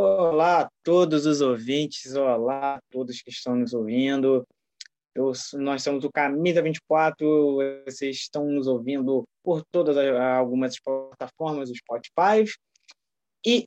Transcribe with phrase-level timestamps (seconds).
[0.00, 4.46] Olá a todos os ouvintes, olá a todos que estão nos ouvindo.
[5.12, 11.78] Eu, nós somos o Camisa 24, vocês estão nos ouvindo por todas algumas plataformas, os
[11.78, 12.48] Spotify.
[13.44, 13.66] E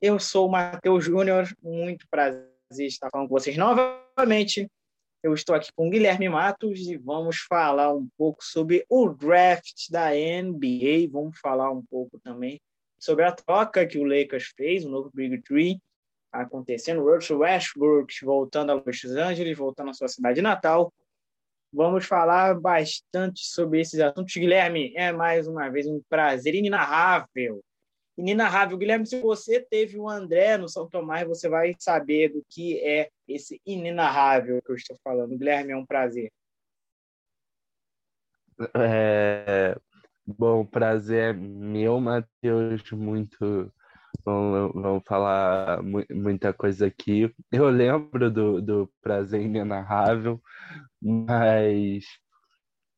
[0.00, 2.46] eu sou o Matheus Júnior, muito prazer
[2.78, 4.70] estar falando com vocês novamente.
[5.20, 9.90] Eu estou aqui com o Guilherme Matos e vamos falar um pouco sobre o draft
[9.90, 11.10] da NBA.
[11.10, 12.60] Vamos falar um pouco também
[13.02, 15.80] sobre a troca que o Lakers fez, o novo Big Tree
[16.30, 20.94] acontecendo, Russell Westbrook voltando a Los Angeles, voltando à sua cidade natal.
[21.72, 24.32] Vamos falar bastante sobre esses assuntos.
[24.32, 27.60] Guilherme, é mais uma vez um prazer inenarrável.
[28.16, 28.78] Inenarrável.
[28.78, 33.10] Guilherme, se você teve o André no São Tomás, você vai saber do que é
[33.26, 35.36] esse inenarrável que eu estou falando.
[35.36, 36.30] Guilherme, é um prazer.
[38.76, 39.76] É,
[40.26, 43.72] Bom, prazer é meu, Matheus, muito.
[44.24, 47.34] Vamos, falar muita coisa aqui.
[47.50, 50.40] Eu lembro do, do prazer inenarrável,
[51.00, 52.04] mas,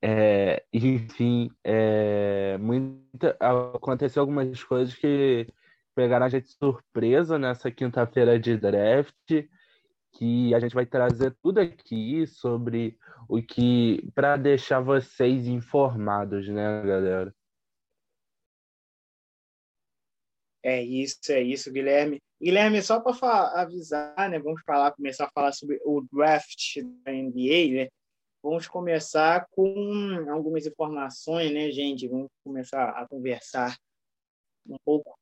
[0.02, 5.46] é, enfim, é, muita, aconteceu algumas coisas que
[5.94, 9.14] pegaram a gente surpresa nessa quinta-feira de draft
[10.14, 12.96] que a gente vai trazer tudo aqui sobre
[13.28, 17.34] o que para deixar vocês informados, né, galera?
[20.62, 22.22] É isso, é isso, Guilherme.
[22.40, 27.84] Guilherme, só para avisar, né, vamos falar, começar a falar sobre o draft da NBA,
[27.84, 27.88] né?
[28.42, 32.06] Vamos começar com algumas informações, né, gente?
[32.06, 33.76] Vamos começar a conversar
[34.66, 35.18] um pouco.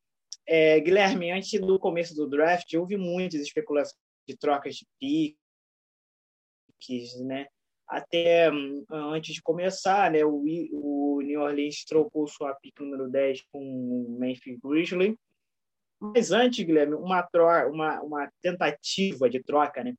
[0.47, 5.37] É, Guilherme, antes do começo do draft, houve muitas especulações de trocas de piques,
[7.21, 7.47] né?
[7.87, 10.43] Até hum, antes de começar, né, o,
[10.73, 15.17] o New Orleans trocou sua pick número 10 com o Memphis Grizzlies.
[16.01, 19.95] Mas antes, Guilherme, uma, troca, uma, uma tentativa de troca, né,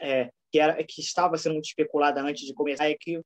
[0.00, 3.22] é, que, era, que estava sendo muito especulada antes de começar, é que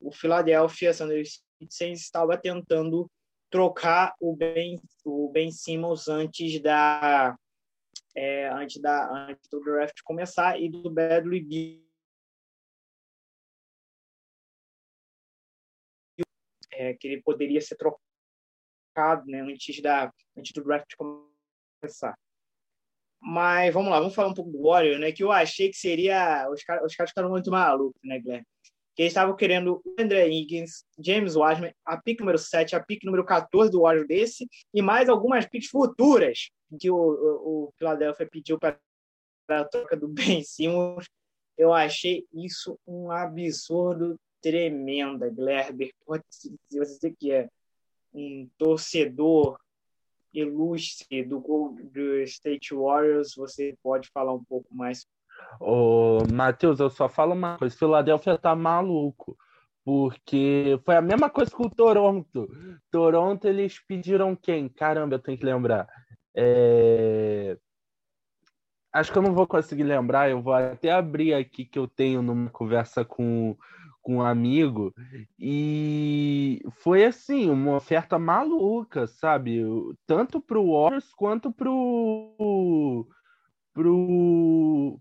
[0.00, 1.40] o Philadelphia Sanders
[1.80, 3.10] estava tentando
[3.50, 7.36] trocar o Ben, o ben Simmons antes da
[8.16, 11.86] é, antes, da, antes do draft começar e do Bradley Beal.
[16.72, 22.14] É, que ele poderia ser trocado né, antes, da, antes do draft começar.
[23.20, 25.10] Mas vamos lá, vamos falar um pouco do Warrior, né?
[25.10, 26.48] Que eu achei que seria.
[26.50, 28.46] Os caras, os caras ficaram muito malucos, né, Guilherme?
[28.94, 33.04] Que eles estavam querendo o André Higgins, James Wiseman, a pick número 7, a pick
[33.04, 38.28] número 14 do Warrior desse, e mais algumas picks futuras que o, o, o Philadelphia
[38.30, 38.78] pediu para
[39.48, 41.06] a troca do Ben Simmons,
[41.56, 45.92] eu achei isso um absurdo tremendo, Glerber.
[46.28, 47.48] Se você que é
[48.12, 49.58] um torcedor
[50.32, 55.06] ilustre do Golden State Warriors, você pode falar um pouco mais.
[55.60, 59.36] Ô, Matheus, eu só falo uma coisa: Philadelphia tá maluco.
[59.84, 62.48] Porque foi a mesma coisa com o Toronto.
[62.90, 64.68] Toronto, eles pediram quem?
[64.68, 65.86] Caramba, eu tenho que lembrar.
[66.36, 67.58] É...
[68.92, 72.22] Acho que eu não vou conseguir lembrar, eu vou até abrir aqui que eu tenho
[72.22, 73.56] numa conversa com,
[74.00, 74.94] com um amigo,
[75.38, 79.62] e foi assim, uma oferta maluca, sabe?
[80.06, 83.06] Tanto para o Warriors quanto para o
[83.74, 84.98] pro,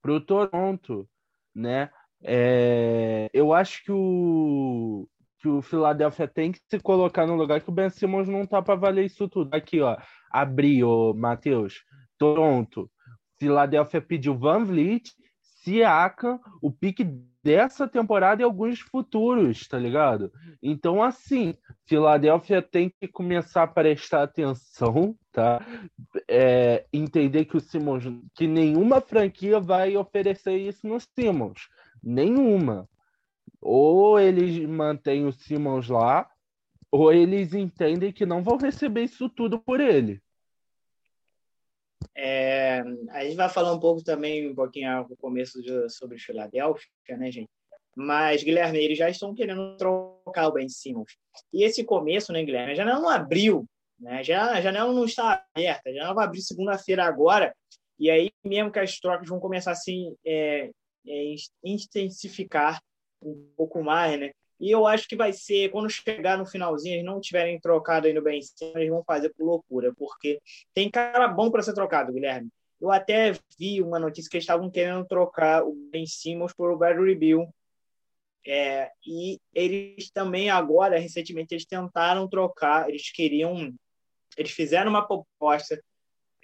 [0.00, 1.08] pro Toronto,
[1.52, 1.90] né?
[2.22, 5.08] É, eu acho que o,
[5.42, 8.62] que o Philadelphia tem que se colocar no lugar que o Ben Simmons não tá
[8.62, 9.52] para valer isso tudo.
[9.52, 9.96] Aqui, ó,
[10.30, 11.82] abrir, ô Matheus.
[12.16, 12.88] Toronto.
[13.40, 15.10] Philadelphia pediu Van Vliet,
[15.42, 17.04] Siakam, o pique
[17.42, 20.30] dessa temporada e alguns futuros, tá ligado?
[20.62, 25.60] Então, assim, Philadelphia tem que começar a prestar atenção, tá?
[26.30, 31.68] É, entender que o Simmons, que nenhuma franquia vai oferecer isso no Simmons.
[32.00, 32.88] Nenhuma.
[33.62, 36.28] Ou eles mantêm o Simmons lá,
[36.90, 40.20] ou eles entendem que não vão receber isso tudo por ele.
[42.14, 46.90] É, a gente vai falar um pouco também, um pouquinho no começo de, sobre Filadélfia,
[47.16, 47.48] né, gente?
[47.94, 51.16] Mas, Guilherme, eles já estão querendo trocar o Ben Simmons.
[51.52, 52.72] E esse começo, né, Guilherme?
[52.72, 53.64] A janela não abriu,
[53.98, 54.24] né?
[54.24, 57.54] Já, a janela não está aberta, a janela vai abrir segunda-feira agora.
[57.98, 60.70] E aí, mesmo que as trocas vão começar assim, é,
[61.06, 62.80] é, intensificar
[63.22, 64.32] um pouco mais, né?
[64.60, 68.12] E eu acho que vai ser, quando chegar no finalzinho, eles não tiverem trocado aí
[68.12, 68.38] no Ben
[68.74, 70.40] eles vão fazer por loucura, porque
[70.72, 72.48] tem cara bom para ser trocado, Guilherme.
[72.80, 76.76] Eu até vi uma notícia que eles estavam querendo trocar o Ben Simmons por o
[76.76, 77.48] Bradley Bill.
[78.46, 83.72] É, e eles também agora, recentemente, eles tentaram trocar, eles queriam,
[84.36, 85.80] eles fizeram uma proposta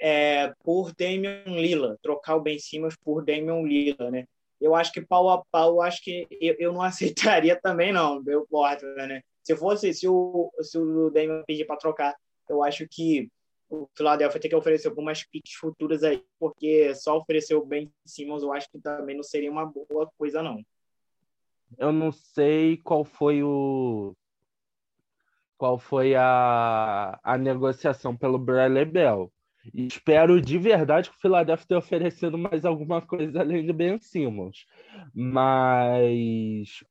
[0.01, 4.25] é, por Damian Lillard, trocar o Ben Simmons por Damian Lillard, né?
[4.61, 8.47] Eu acho que pau a pau, acho que eu, eu não aceitaria também não, meu
[8.47, 9.23] Portland, né?
[9.43, 12.15] Se fosse se o se o Damian pedir para trocar,
[12.49, 13.31] eu acho que
[13.71, 18.43] o Philadelphia tem que oferecer algumas piques futuras aí, porque só oferecer o Ben Simmons
[18.43, 20.63] eu acho que também não seria uma boa coisa não.
[21.77, 24.15] Eu não sei qual foi o
[25.59, 29.31] qual foi a, a negociação pelo Bradley Bell.
[29.75, 34.67] Espero de verdade que o Philadelphia tenha oferecido mais alguma coisa além do Ben Simmons.
[35.15, 36.83] Mas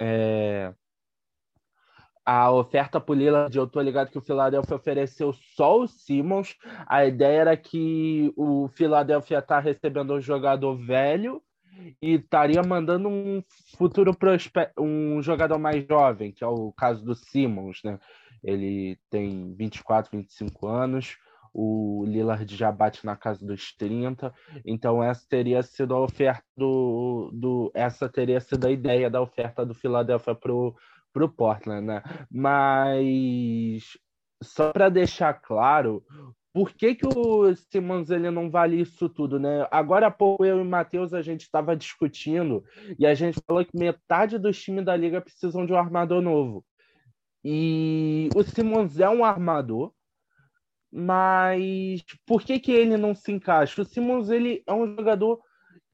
[0.00, 0.72] é,
[2.26, 6.56] a oferta por Lillard, eu tô ligado que o Philadelphia ofereceu só o Simmons.
[6.86, 11.40] A ideia era que o Philadelphia tá recebendo um jogador velho
[12.02, 13.42] e estaria mandando um
[13.78, 14.16] futuro
[14.76, 18.00] um jogador mais jovem, que é o caso do Simmons, né?
[18.42, 21.16] Ele tem 24, 25 anos,
[21.58, 24.30] o Lillard já bate na casa dos 30,
[24.62, 29.64] então essa teria sido a oferta do, do essa teria sido a ideia da oferta
[29.64, 30.74] do Philadelphia pro
[31.14, 32.02] pro Portland, né?
[32.30, 33.84] Mas
[34.42, 36.04] só para deixar claro,
[36.52, 39.66] por que, que o Simmons ele não vale isso tudo, né?
[39.70, 42.62] Agora há pouco eu e o Matheus a gente estava discutindo
[42.98, 46.62] e a gente falou que metade dos times da liga precisam de um armador novo.
[47.42, 49.92] E o Simmons é um armador,
[50.96, 53.82] mas por que, que ele não se encaixa?
[53.82, 55.40] O Simmons ele é um jogador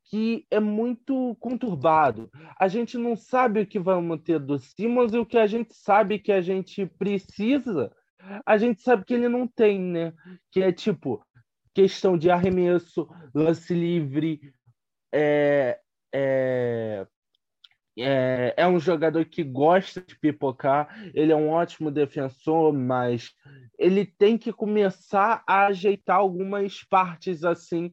[0.04, 2.30] que é muito conturbado.
[2.58, 5.74] A gente não sabe o que vamos ter do Simmons e o que a gente
[5.74, 7.90] sabe que a gente precisa
[8.46, 10.12] a gente sabe que ele não tem, né?
[10.50, 11.24] Que é tipo
[11.74, 14.52] questão de arremesso, lance livre,
[15.12, 15.80] é,
[16.14, 17.06] é,
[17.98, 23.32] é, é, um jogador que gosta de pipocar, ele é um ótimo defensor, mas
[23.78, 27.92] ele tem que começar a ajeitar algumas partes assim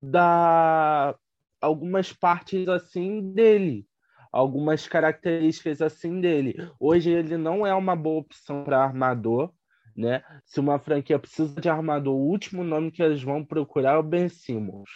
[0.00, 1.14] da
[1.60, 3.88] algumas partes assim dele
[4.32, 6.54] algumas características assim dele.
[6.78, 9.52] Hoje ele não é uma boa opção para armador,
[9.96, 10.22] né?
[10.44, 14.02] Se uma franquia precisa de armador, o último nome que eles vão procurar é o
[14.02, 14.90] Ben Simmons.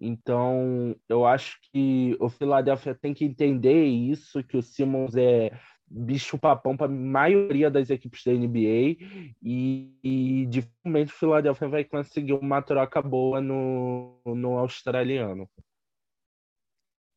[0.00, 5.50] Então, eu acho que o Philadelphia tem que entender isso, que o Simmons é
[5.88, 8.96] bicho papão para a maioria das equipes da NBA
[9.42, 15.48] e, e dificilmente o Philadelphia vai conseguir uma troca boa no, no australiano.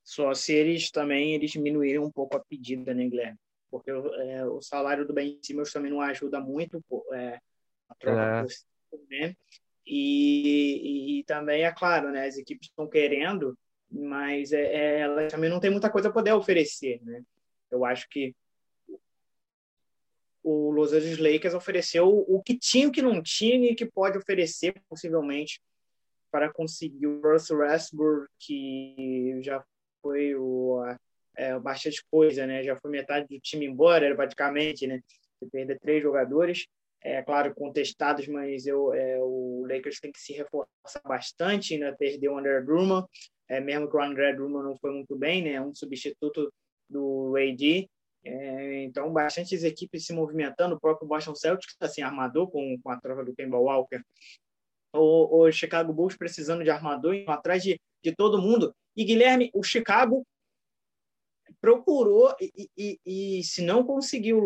[0.03, 3.37] Só se eles também eles diminuírem um pouco a pedida, né, Guilherme?
[3.69, 6.83] Porque é, o salário do Ben Simmons também não ajuda muito
[7.13, 7.39] é,
[7.87, 8.47] a troca
[8.91, 9.27] é.
[9.27, 9.35] né?
[9.91, 13.57] E, e, e, também, é claro, né, as equipes estão querendo,
[13.89, 17.23] mas é, é, elas também não tem muita coisa a poder oferecer, né?
[17.71, 18.35] Eu acho que
[20.43, 24.17] o Los Angeles Lakers ofereceu o que tinha o que não tinha e que pode
[24.17, 25.59] oferecer possivelmente
[26.31, 29.63] para conseguir o Russell Westbrook, que já
[30.03, 30.83] foi o,
[31.35, 32.63] é, bastante coisa, né?
[32.63, 35.01] Já foi metade do time embora, praticamente, né?
[35.39, 36.67] Você perder três jogadores,
[37.01, 41.93] é claro, contestados, mas eu, é, o Lakers tem que se reforçar bastante, né?
[41.93, 43.07] Perdeu o André Drummond,
[43.47, 45.61] é, mesmo que o André Drummond não foi muito bem, né?
[45.61, 46.51] Um substituto
[46.89, 47.89] do AD.
[48.25, 52.91] É, então, bastantes equipes se movimentando, o próprio Boston Celtics está sem armador com, com
[52.91, 54.01] a troca do Kemba Walker.
[54.93, 58.75] O, o Chicago Bulls precisando de armador, atrás de, de todo mundo.
[58.95, 60.25] E Guilherme, o Chicago
[61.61, 64.39] procurou e, e, e se não conseguiu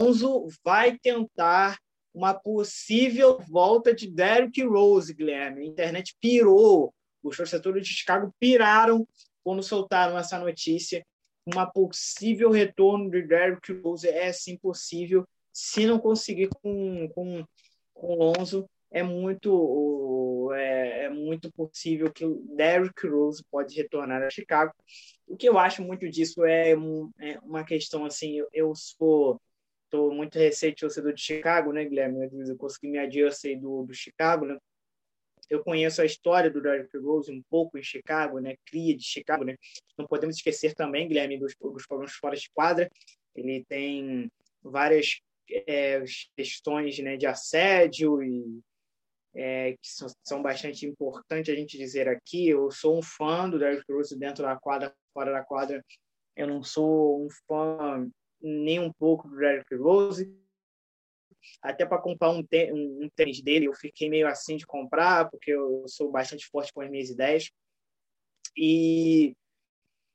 [0.00, 1.78] Lonzo, vai tentar
[2.12, 5.62] uma possível volta de Derrick Rose, Guilherme.
[5.62, 9.06] A internet pirou, os torcedores de Chicago piraram
[9.44, 11.04] quando soltaram essa notícia.
[11.46, 15.26] Uma possível retorno de Derrick Rose é sim possível.
[15.52, 17.44] Se não conseguir com, com,
[17.92, 24.30] com Lonzo, é muito é, é, muito possível que o Derrick Rose pode retornar a
[24.30, 24.72] Chicago.
[25.26, 29.40] O que eu acho muito disso é, é uma questão assim, eu, eu sou
[29.90, 32.28] tô muito recente torcedor de Chicago, né, Guilherme?
[32.48, 34.56] Eu consegui me adjustar do, do Chicago, né?
[35.48, 38.56] Eu conheço a história do Derrick Rose um pouco em Chicago, né?
[38.64, 39.56] Cria de Chicago, né?
[39.98, 42.88] Não podemos esquecer também, Guilherme, dos, dos problemas fora de quadra.
[43.34, 44.30] Ele tem
[44.62, 45.20] várias
[45.66, 46.02] é,
[46.36, 48.60] questões né, de assédio e
[49.34, 52.48] é, que são, são, bastante importantes a gente dizer aqui.
[52.48, 55.84] Eu sou um fã do Derrick Rose dentro da quadra, fora da quadra.
[56.36, 58.08] Eu não sou um fã
[58.42, 60.32] nem um pouco do Derrick Rose.
[61.62, 65.50] Até para comprar um, um, um, tênis dele, eu fiquei meio assim de comprar, porque
[65.50, 67.50] eu sou bastante forte com as minhas ideias.
[68.56, 69.34] E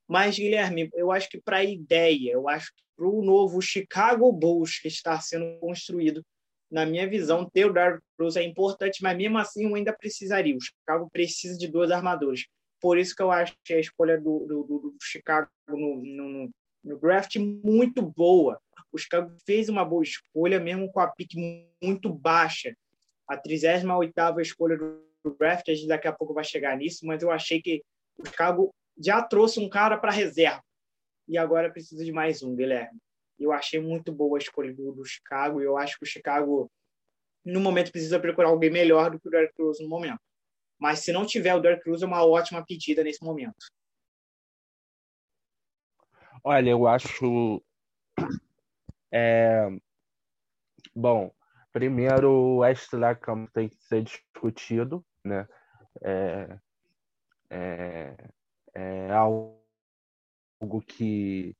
[0.08, 4.32] mas, Guilherme, eu acho que para a ideia, eu acho que para o novo Chicago
[4.32, 6.24] Bulls que está sendo construído,
[6.72, 10.56] na minha visão, ter o Derrick Rose é importante, mas mesmo assim eu ainda precisaria.
[10.56, 12.46] O Chicago precisa de dois armadores.
[12.82, 16.52] Por isso que eu acho que a escolha do, do, do Chicago no, no,
[16.86, 18.60] no, draft muito boa.
[18.92, 21.38] O Chicago fez uma boa escolha, mesmo com a pique
[21.82, 22.76] muito baixa.
[23.28, 27.32] A 38ª escolha do draft, a gente daqui a pouco vai chegar nisso, mas eu
[27.32, 27.84] achei que
[28.18, 30.64] o Chicago já trouxe um cara para reserva.
[31.28, 33.00] E agora precisa de mais um, Guilherme.
[33.40, 35.60] Eu achei muito boa a escolha do, do Chicago.
[35.60, 36.72] E eu acho que o Chicago,
[37.44, 40.22] no momento, precisa procurar alguém melhor do que o Derek Cruz no momento.
[40.80, 43.56] Mas se não tiver o Derek Cruz, é uma ótima pedida nesse momento.
[46.46, 47.62] Olha, eu acho.
[49.12, 49.70] É...
[50.96, 51.32] Bom,
[51.72, 52.90] primeiro o West
[53.22, 55.48] Campo tem que ser discutido, né?
[56.04, 56.60] É...
[57.50, 58.16] É...
[58.74, 59.62] é algo
[60.88, 61.56] que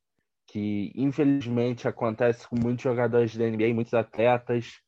[0.48, 4.80] que infelizmente acontece com muitos jogadores da NBA, muitos atletas.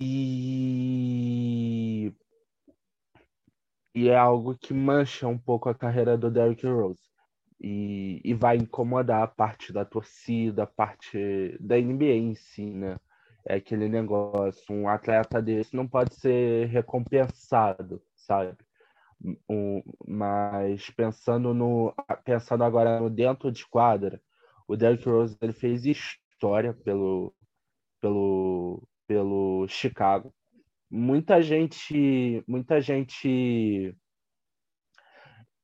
[0.00, 2.12] E
[3.94, 7.07] e é algo que mancha um pouco a carreira do Derrick Rose.
[7.60, 12.96] E, e vai incomodar a parte da torcida, a parte da NBA em si, né?
[13.46, 18.56] É aquele negócio, um atleta desse não pode ser recompensado, sabe?
[19.48, 24.20] um, mas pensando no pensando agora no dentro de quadra,
[24.66, 27.34] o Derrick Rose ele fez história pelo
[28.00, 30.32] pelo pelo Chicago.
[30.90, 33.94] Muita gente, muita gente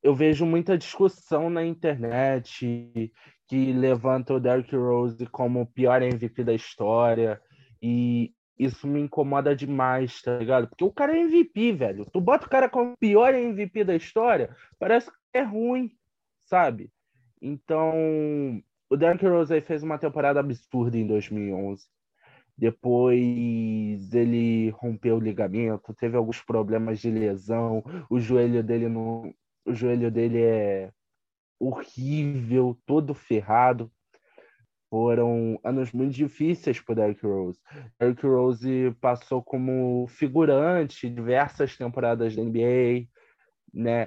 [0.05, 3.11] eu vejo muita discussão na internet
[3.49, 7.41] que levanta o Derrick Rose como o pior MVP da história
[7.83, 10.69] e isso me incomoda demais, tá ligado?
[10.69, 12.07] Porque o cara é MVP, velho.
[12.13, 15.91] Tu bota o cara como o pior MVP da história, parece que é ruim,
[16.45, 16.91] sabe?
[17.41, 21.83] Então, o Derrick Rose aí fez uma temporada absurda em 2011.
[22.57, 29.73] Depois ele rompeu o ligamento, teve alguns problemas de lesão, o joelho dele no o
[29.73, 30.92] joelho dele é
[31.59, 33.90] horrível, todo ferrado.
[34.90, 37.59] Foram anos muito difíceis para Derrick Rose.
[37.99, 43.09] Derrick Rose passou como figurante diversas temporadas da NBA,
[43.73, 44.06] né?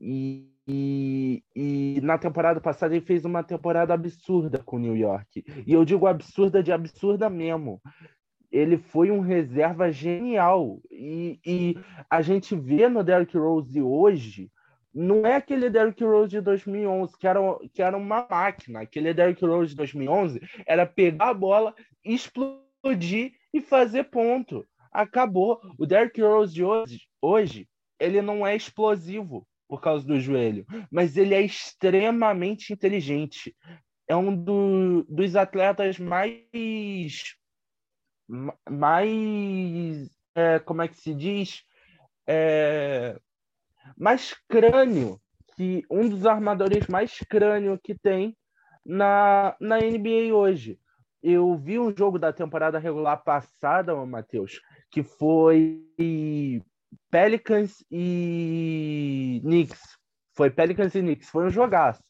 [0.00, 5.44] E, e, e, na temporada passada ele fez uma temporada absurda com New York.
[5.66, 7.80] E eu digo absurda de absurda mesmo.
[8.50, 10.80] Ele foi um reserva genial.
[10.88, 11.76] E, e
[12.08, 14.52] a gente vê no Derrick Rose hoje
[14.98, 17.40] não é aquele Derrick Rose de 2011, que era,
[17.72, 18.80] que era uma máquina.
[18.80, 21.72] Aquele Derrick Rose de 2011 era pegar a bola,
[22.04, 24.66] explodir e fazer ponto.
[24.90, 25.60] Acabou.
[25.78, 27.68] O Derrick Rose de hoje, hoje
[28.00, 33.54] ele não é explosivo por causa do joelho, mas ele é extremamente inteligente.
[34.08, 37.36] É um do, dos atletas mais.
[38.68, 40.10] mais.
[40.34, 41.62] É, como é que se diz?
[42.26, 43.16] É,
[43.96, 45.20] mais crânio,
[45.56, 48.36] que um dos armadores mais crânio que tem
[48.84, 50.78] na, na NBA hoje.
[51.22, 55.84] Eu vi um jogo da temporada regular passada, Matheus, que foi
[57.10, 59.98] Pelicans e Knicks.
[60.36, 61.28] Foi Pelicans e Knicks.
[61.28, 62.02] Foi um jogaço.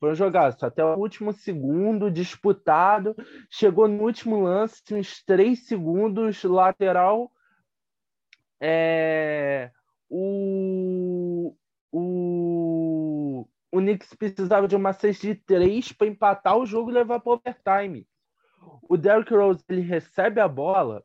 [0.00, 0.66] Foi um jogaço.
[0.66, 3.14] Até o último segundo, disputado.
[3.48, 7.30] Chegou no último lance, uns três segundos, lateral.
[8.60, 9.70] É
[10.08, 11.54] o,
[11.92, 17.20] o, o Knicks precisava de uma cesta de três para empatar o jogo e levar
[17.20, 18.06] para overtime.
[18.88, 21.02] O Derrick Rose ele recebe a bola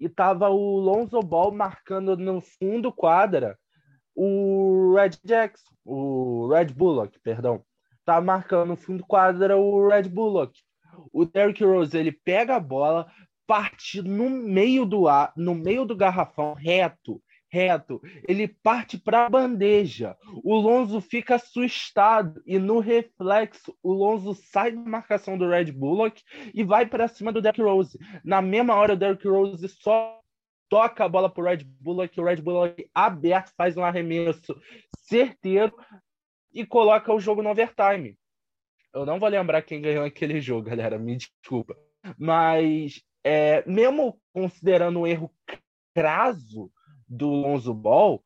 [0.00, 3.58] e tava o Lonzo Ball marcando no fundo quadra
[4.14, 7.62] o Red Jackson, o Red Bullock, perdão.
[8.04, 10.58] Tá marcando no fundo quadra o Red Bullock.
[11.12, 13.06] O Derrick Rose ele pega a bola,
[13.46, 19.30] parte no meio do ar, no meio do garrafão reto reto, ele parte para a
[19.30, 20.16] bandeja.
[20.44, 26.22] O Lonzo fica assustado e no reflexo o Lonzo sai da marcação do Red Bullock
[26.54, 27.98] e vai para cima do Derrick Rose.
[28.24, 30.20] Na mesma hora o Derrick Rose só
[30.68, 34.54] toca a bola pro Red Bullock, o Red Bullock aberto faz um arremesso
[34.98, 35.74] certeiro
[36.52, 38.18] e coloca o jogo no overtime.
[38.92, 41.76] Eu não vou lembrar quem ganhou aquele jogo, galera, me desculpa.
[42.18, 45.32] Mas é, mesmo considerando um erro
[45.94, 46.70] craso,
[47.08, 48.22] do Lonzo Ball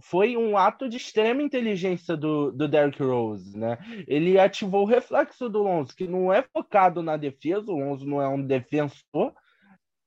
[0.00, 3.78] foi um ato de extrema inteligência do, do Derrick Rose, né?
[4.06, 8.20] Ele ativou o reflexo do Lonzo, que não é focado na defesa, o Lonzo não
[8.20, 9.32] é um defensor,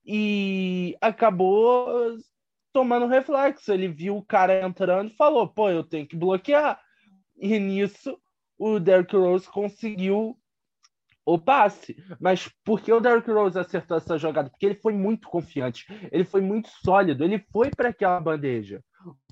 [0.05, 2.17] e acabou
[2.73, 3.73] tomando reflexo.
[3.73, 6.79] Ele viu o cara entrando e falou: pô, eu tenho que bloquear.
[7.37, 8.19] E nisso,
[8.57, 10.37] o Derrick Rose conseguiu
[11.27, 11.97] o passe.
[12.19, 14.49] Mas por que o Derrick Rose acertou essa jogada?
[14.49, 18.81] Porque ele foi muito confiante, ele foi muito sólido, ele foi para aquela bandeja.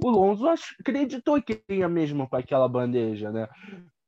[0.03, 0.45] O Lonzo
[0.79, 3.47] acreditou que ia mesmo para aquela bandeja, né?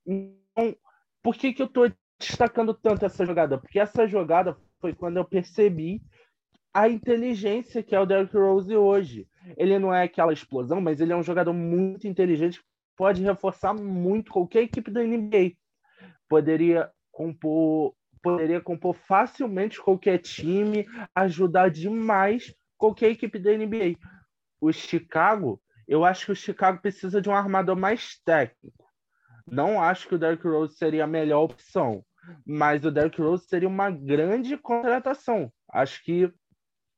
[0.05, 0.75] Então,
[1.23, 3.57] por que, que eu estou destacando tanto essa jogada?
[3.57, 6.01] Porque essa jogada foi quando eu percebi
[6.73, 9.27] a inteligência que é o Derrick Rose hoje.
[9.55, 12.61] Ele não é aquela explosão, mas ele é um jogador muito inteligente,
[12.97, 15.53] pode reforçar muito qualquer equipe da NBA.
[16.29, 23.97] Poderia compor, poderia compor facilmente qualquer time, ajudar demais qualquer equipe da NBA.
[24.61, 28.85] O Chicago, eu acho que o Chicago precisa de um armador mais técnico.
[29.47, 32.05] Não acho que o Derrick Rose seria a melhor opção,
[32.45, 35.51] mas o Derrick Rose seria uma grande contratação.
[35.73, 36.31] Acho que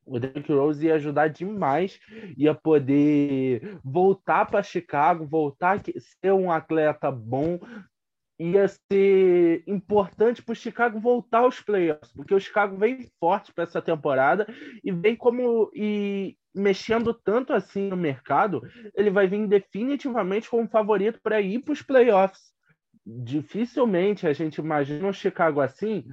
[0.05, 1.97] o Derrick Rose ia ajudar demais,
[2.35, 7.57] ia poder voltar para Chicago, voltar a ser um atleta bom,
[8.39, 13.65] ia ser importante para o Chicago voltar aos playoffs, porque o Chicago vem forte para
[13.65, 14.47] essa temporada
[14.83, 18.61] e vem como e mexendo tanto assim no mercado,
[18.95, 22.51] ele vai vir definitivamente como favorito para ir para os playoffs.
[23.05, 26.05] Dificilmente a gente imagina o Chicago assim,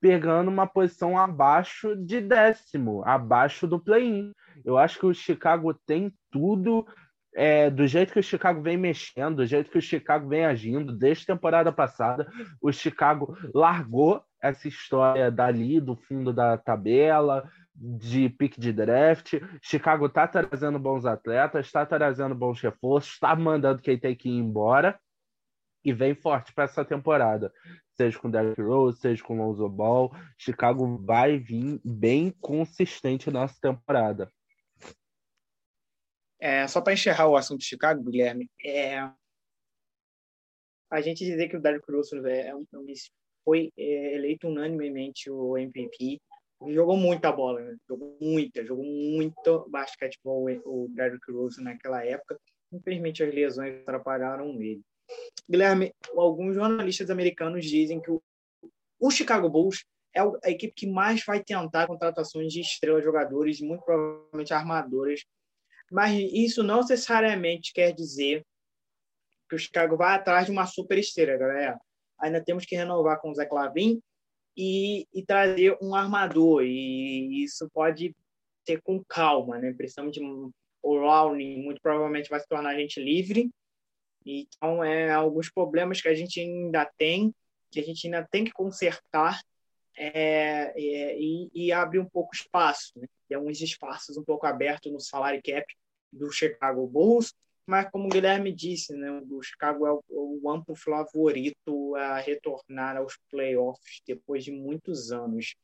[0.00, 4.32] pegando uma posição abaixo de décimo, abaixo do play-in.
[4.64, 6.86] Eu acho que o Chicago tem tudo
[7.34, 10.96] é, do jeito que o Chicago vem mexendo, do jeito que o Chicago vem agindo,
[10.96, 12.30] desde a temporada passada,
[12.62, 19.34] o Chicago largou essa história dali, do fundo da tabela, de pique de draft.
[19.60, 24.38] Chicago está trazendo bons atletas, está trazendo bons reforços, está mandando quem tem que ir
[24.38, 24.98] embora
[25.84, 27.52] e vem forte para essa temporada.
[27.96, 34.30] Seja com Derrick Rose, seja com Lonzo Ball, Chicago vai vir bem consistente nessa temporada.
[36.40, 38.98] É, só para encerrar o assunto de Chicago, Guilherme, é,
[40.90, 42.54] a gente dizer que o Derrick Rose é, é
[43.44, 46.20] foi é, eleito unanimemente o MVP,
[46.72, 47.76] jogou muita bola, né?
[47.88, 52.38] jogou muita, jogou muito basquetebol o Derrick Rose naquela época.
[52.72, 54.80] Infelizmente as lesões atrapalharam ele.
[55.48, 58.22] Guilherme, alguns jornalistas americanos dizem que o,
[58.98, 63.84] o Chicago Bulls é a equipe que mais vai tentar contratações de estrelas jogadores, muito
[63.84, 65.24] provavelmente armadores
[65.90, 68.44] mas isso não necessariamente quer dizer
[69.48, 71.80] que o Chicago vai atrás de uma super estrela, galera.
[72.18, 74.00] Ainda temos que renovar com o Zé Clavin
[74.56, 76.62] e, e trazer um armador.
[76.64, 78.14] E isso pode
[78.64, 79.72] ter com calma, né?
[79.72, 80.20] Precisamos de
[80.84, 83.50] o Lowney muito provavelmente vai se tornar agente livre.
[84.24, 87.34] Então, é alguns problemas que a gente ainda tem,
[87.70, 89.40] que a gente ainda tem que consertar
[89.96, 92.92] é, é, e, e abre um pouco espaço.
[92.96, 93.06] Né?
[93.28, 95.66] Tem uns espaços um pouco abertos no salário cap
[96.12, 97.34] do Chicago Bulls,
[97.66, 102.96] mas como o Guilherme disse, né, o Chicago é o, o amplo favorito a retornar
[102.96, 105.54] aos playoffs depois de muitos anos.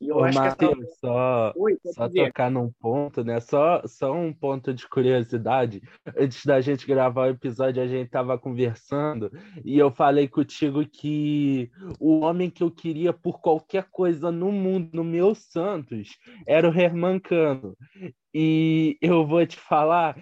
[0.00, 0.94] E eu Ô, acho que essa...
[1.00, 3.40] só, Oi, só tocar num ponto, né?
[3.40, 5.82] Só, só um ponto de curiosidade.
[6.16, 9.30] Antes da gente gravar o episódio, a gente estava conversando
[9.64, 14.90] e eu falei contigo que o homem que eu queria por qualquer coisa no mundo,
[14.92, 17.76] no meu Santos, era o Herman Cano.
[18.32, 20.16] E eu vou te falar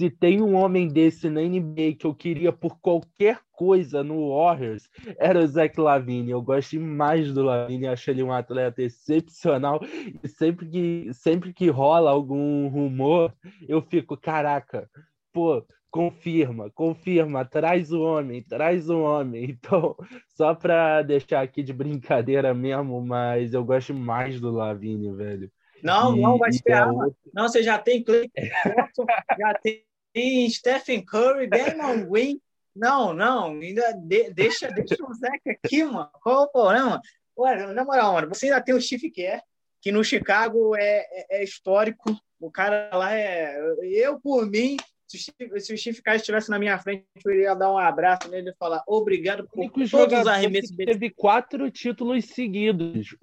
[0.00, 4.88] se tem um homem desse na NBA que eu queria por qualquer coisa no Warriors,
[5.18, 6.30] era o Zach Lavine.
[6.30, 9.78] Eu gosto demais do Lavine, acho ele um atleta excepcional.
[10.24, 13.30] E sempre que, sempre que rola algum rumor,
[13.68, 14.88] eu fico, caraca,
[15.34, 19.50] pô, confirma, confirma, traz o homem, traz o homem.
[19.62, 19.94] Então,
[20.28, 25.52] só para deixar aqui de brincadeira mesmo, mas eu gosto mais do Lavine, velho.
[25.82, 26.88] Não, e, não vai esperar.
[26.88, 27.16] É outro...
[27.34, 28.30] Não, você já tem Clay
[29.38, 32.40] já tem tem Stephen Curry, Damon Green.
[32.74, 36.10] Não, não, ainda de, deixa, deixa o Zeca aqui, mano.
[36.22, 37.00] Qual o problema?
[37.36, 39.40] Ué, na moral, mano, você ainda tem o Steve Kerr,
[39.80, 42.16] que no Chicago é, é, é, histórico.
[42.38, 43.58] O cara lá é.
[43.82, 47.32] Eu, por mim, se o Steve, se o Steve Kerr estivesse na minha frente, eu
[47.32, 50.76] iria dar um abraço nele e falar obrigado por todos os arremessos.
[50.76, 53.16] Teve quatro títulos seguidos.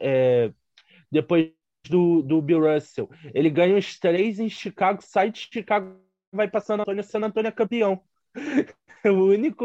[0.00, 0.50] É,
[1.10, 1.52] depois
[1.88, 3.08] do, do Bill Russell.
[3.34, 5.96] Ele ganha os três em Chicago, sai de Chicago
[6.32, 8.00] vai para San Antônio, San Antônio é campeão.
[9.04, 9.64] O único,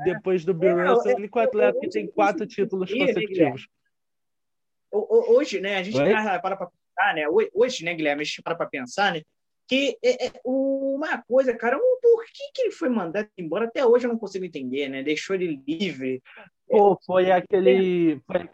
[0.00, 0.12] é.
[0.12, 3.66] depois do Bill é, Russell, o único atleta que tem quatro títulos consecutivos.
[4.92, 7.24] Hoje, né, a gente para para pensar, né?
[7.54, 9.22] Hoje, né, Guilherme, a gente para para pensar, né?
[9.66, 13.66] Que é, é, uma coisa, cara, por que, que ele foi mandado embora?
[13.66, 15.02] Até hoje eu não consigo entender, né?
[15.02, 16.20] Deixou ele livre.
[16.68, 18.20] Pô, foi aquele.
[18.26, 18.48] Foi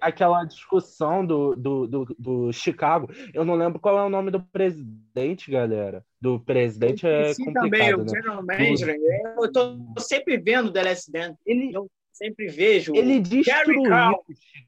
[0.00, 3.10] aquela discussão do, do, do, do, Chicago.
[3.34, 6.04] Eu não lembro qual é o nome do presidente, galera.
[6.20, 8.08] Do presidente é complicado, também, o né?
[8.08, 8.98] general manager.
[8.98, 9.44] Do...
[9.44, 11.38] Eu tô sempre vendo o The Last Dance.
[11.46, 13.84] Ele, eu sempre vejo ele destruiu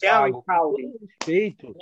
[0.00, 1.76] Gary todo respeito,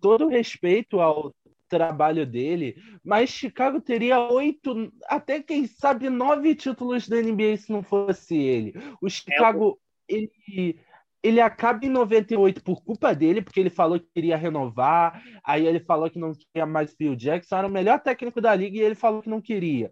[0.00, 1.32] todo respeito ao
[1.68, 7.82] trabalho dele, mas Chicago teria oito, até quem sabe nove títulos da NBA se não
[7.82, 8.74] fosse ele.
[9.00, 10.78] O Chicago, é, ele
[11.24, 15.80] ele acaba em 98 por culpa dele, porque ele falou que queria renovar, aí ele
[15.80, 18.94] falou que não queria mais Phil Jackson, era o melhor técnico da liga e ele
[18.94, 19.90] falou que não queria.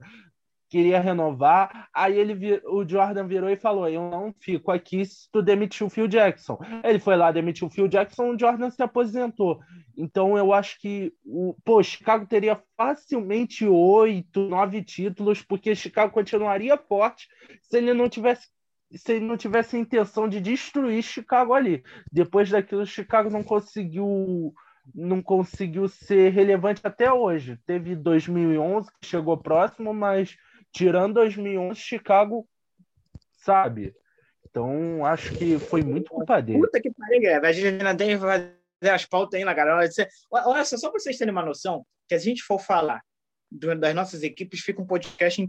[0.68, 5.42] Queria renovar, aí ele o Jordan virou e falou: Eu não fico aqui se tu
[5.42, 6.59] demitir o Phil Jackson.
[6.83, 9.61] Ele foi lá, demitiu o Phil Jackson, o Jordan se aposentou.
[9.97, 16.79] Então eu acho que o pô, Chicago teria facilmente oito, nove títulos, porque Chicago continuaria
[16.79, 17.29] forte
[17.61, 18.49] se ele não tivesse
[18.99, 21.83] se ele não tivesse a intenção de destruir Chicago ali.
[22.11, 24.55] Depois daquilo, Chicago não conseguiu
[24.95, 27.57] não conseguiu ser relevante até hoje.
[27.65, 30.37] Teve 2011 que chegou próximo, mas
[30.73, 32.49] tirando 2011, Chicago
[33.33, 33.95] sabe.
[34.49, 36.61] Então, acho que foi muito culpa dele.
[36.61, 38.19] Puta que pariu, A gente ainda tem
[38.93, 39.77] as pautas aí, galera.
[40.31, 43.01] Olha só, só para vocês terem uma noção, que a gente for falar
[43.51, 45.41] das nossas equipes, fica um podcast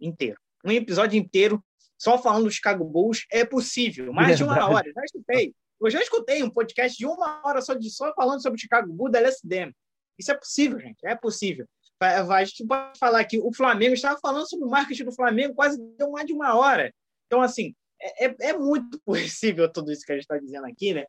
[0.00, 0.38] inteiro.
[0.64, 1.62] Um episódio inteiro
[1.98, 4.12] só falando do Chicago Bulls é possível.
[4.12, 4.90] Mais de uma hora.
[4.94, 5.54] Já escutei.
[5.80, 8.92] Eu já escutei um podcast de uma hora só, de, só falando sobre o Chicago
[8.92, 9.72] Bulls da LSDM.
[10.18, 10.98] Isso é possível, gente.
[11.04, 11.66] É possível.
[12.00, 15.80] A gente pode falar que o Flamengo estava falando sobre o marketing do Flamengo, quase
[15.96, 16.94] deu mais de uma hora.
[17.26, 20.94] Então, assim, é, é, é muito possível tudo isso que a gente está dizendo aqui,
[20.94, 21.04] né?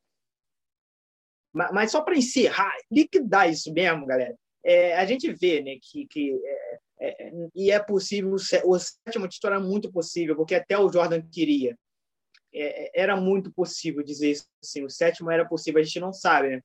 [1.53, 4.35] Mas, mas só para encerrar, liquidar isso mesmo, galera.
[4.63, 9.53] É, a gente vê né, que, que é, é, e é possível, o sétimo título
[9.53, 11.77] era muito possível, porque até o Jordan queria.
[12.53, 16.11] É, é, era muito possível dizer isso assim, o sétimo era possível, a gente não
[16.11, 16.61] sabe, né?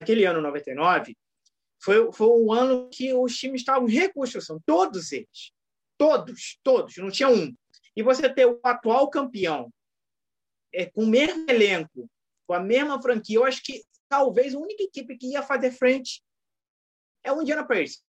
[0.00, 1.16] Aquele ano 99
[1.82, 5.52] foi, foi um ano que os times estavam em reconstrução, todos eles.
[5.96, 7.54] Todos, todos, não tinha um.
[7.96, 9.70] E você ter o atual campeão
[10.72, 12.10] é, com o mesmo elenco,
[12.46, 16.22] com a mesma franquia, eu acho que talvez a única equipe que ia fazer frente
[17.22, 18.02] é o Indiana Pacers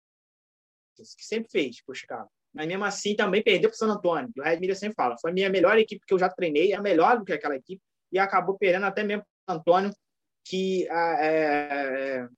[1.17, 2.31] que sempre fez por Chicago.
[2.53, 4.31] Mas mesmo assim também perdeu para o San Antonio.
[4.37, 6.81] O Red Miller sempre fala, foi a minha melhor equipe que eu já treinei, é
[6.81, 7.83] melhor do que aquela equipe,
[8.13, 9.93] e acabou perdendo até mesmo para o Antônio,
[10.45, 10.89] que.
[10.91, 12.29] Ah, é, é...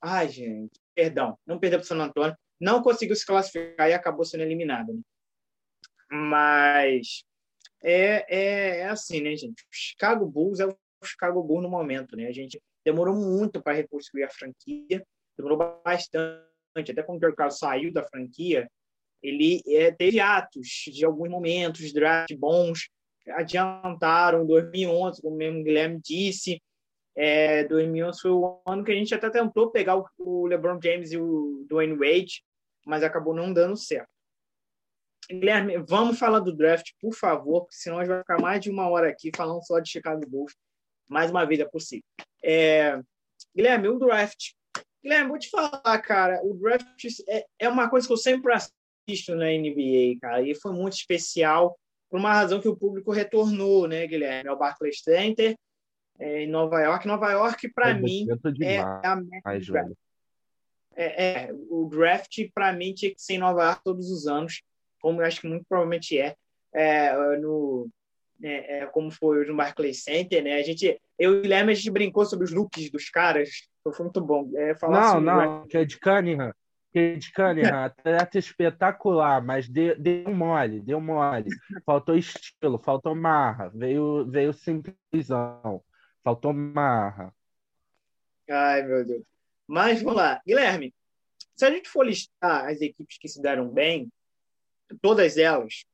[0.00, 4.24] Ai, gente, perdão, não perdeu para o San Antônio, não conseguiu se classificar e acabou
[4.24, 4.92] sendo eliminado.
[4.92, 5.00] Né?
[6.10, 7.24] Mas
[7.82, 9.62] é, é, é, assim, né, gente?
[9.62, 12.26] O Chicago Bulls é o Chicago Bulls no momento, né?
[12.26, 15.04] A gente demorou muito para reconstruir a franquia,
[15.36, 16.46] demorou bastante
[16.80, 18.68] até quando o Kirk Cousins saiu da franquia,
[19.22, 22.88] ele é, teve atos de alguns momentos, draft bons,
[23.28, 26.62] adiantaram em 2011, como mesmo o Guilherme disse,
[27.16, 31.18] é, 2011 foi o ano que a gente até tentou pegar o LeBron James e
[31.18, 32.44] o Dwayne Wade,
[32.84, 34.08] mas acabou não dando certo.
[35.28, 38.70] Guilherme, vamos falar do draft, por favor, porque senão a gente vai ficar mais de
[38.70, 40.54] uma hora aqui falando só de Chicago Bulls.
[41.08, 42.04] Mais uma vez é possível.
[42.44, 43.00] É,
[43.54, 44.52] Guilherme, o draft
[45.06, 49.36] Guilherme, vou te falar, cara, o draft é, é uma coisa que eu sempre assisto
[49.36, 51.78] na NBA, cara, e foi muito especial
[52.10, 54.48] por uma razão que o público retornou, né, Guilherme?
[54.48, 55.56] É o Barclays Center
[56.18, 57.06] é, em Nova York.
[57.06, 58.26] Nova York, para mim,
[58.60, 59.96] é a meta
[60.96, 64.62] é, é, o draft, para mim, tinha que ser em Nova York todos os anos,
[65.00, 66.34] como eu acho que muito provavelmente é,
[66.72, 67.88] é no,
[68.42, 70.54] é, é, como foi no Barclays Center, né?
[70.54, 74.04] A gente, eu e o Guilherme, a gente brincou sobre os looks dos caras, foi
[74.04, 74.50] muito bom.
[74.54, 76.52] É, falar não, não, que é de Cunningham,
[76.92, 81.48] que é de Cunningham, atleta espetacular, mas deu, deu mole, deu mole.
[81.84, 85.82] Faltou estilo, faltou marra, veio, veio simplesão,
[86.22, 87.32] faltou marra.
[88.50, 89.22] Ai, meu Deus.
[89.66, 90.94] Mas vamos lá, Guilherme,
[91.56, 94.08] se a gente for listar as equipes que se deram bem,
[95.00, 95.84] todas elas,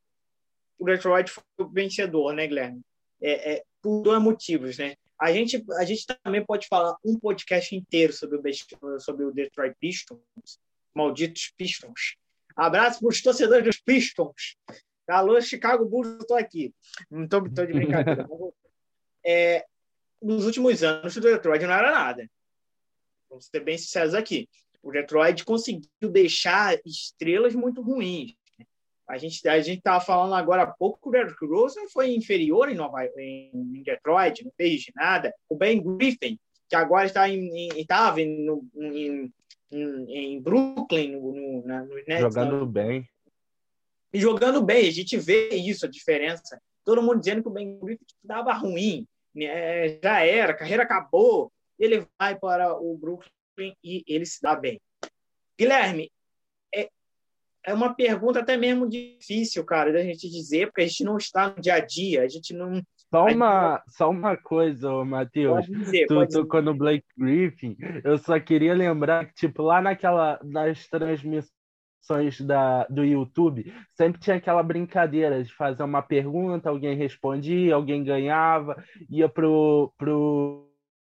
[0.78, 2.82] o Detroit foi o vencedor, né, Guilherme?
[3.20, 4.96] É, é, por dois motivos, né?
[5.22, 9.76] A gente, a gente também pode falar um podcast inteiro sobre o, sobre o Detroit
[9.78, 10.58] Pistons,
[10.92, 12.16] malditos Pistons.
[12.56, 14.56] Abraço para os torcedores dos Pistons.
[15.06, 16.74] Alô, Chicago Bulls, eu estou aqui.
[17.08, 18.26] Não estou de brincadeira.
[19.24, 19.64] é,
[20.20, 22.28] nos últimos anos, o Detroit não era nada.
[23.30, 24.48] Vamos ser bem sinceros aqui.
[24.82, 28.34] O Detroit conseguiu deixar estrelas muito ruins.
[29.12, 32.70] A gente a gente estava falando agora há pouco que o Derrick Rose foi inferior
[32.70, 35.34] em, Nova, em, em, Detroit, não fez nada.
[35.50, 39.30] O Ben Griffin, que agora está em, estava em, em,
[39.70, 43.06] em, Brooklyn, no, no, na, no Nets, jogando bem.
[44.14, 46.58] E jogando bem, a gente vê isso, a diferença.
[46.82, 50.00] Todo mundo dizendo que o Ben Griffin estava ruim, né?
[50.02, 51.52] já era, a carreira acabou.
[51.78, 54.80] Ele vai para o Brooklyn e ele se dá bem.
[55.58, 56.10] Guilherme,
[57.64, 61.48] é uma pergunta até mesmo difícil, cara, da gente dizer, porque a gente não está
[61.48, 62.82] no dia a dia, a gente não.
[63.10, 63.96] Só uma, gente...
[63.96, 65.66] só uma coisa, Matheus.
[66.08, 67.76] Tu tocou no Blake Griffin.
[68.02, 71.52] Eu só queria lembrar que, tipo, lá naquela, nas transmissões
[72.40, 78.82] da, do YouTube, sempre tinha aquela brincadeira de fazer uma pergunta, alguém respondia, alguém ganhava,
[79.08, 80.68] ia pro, pro,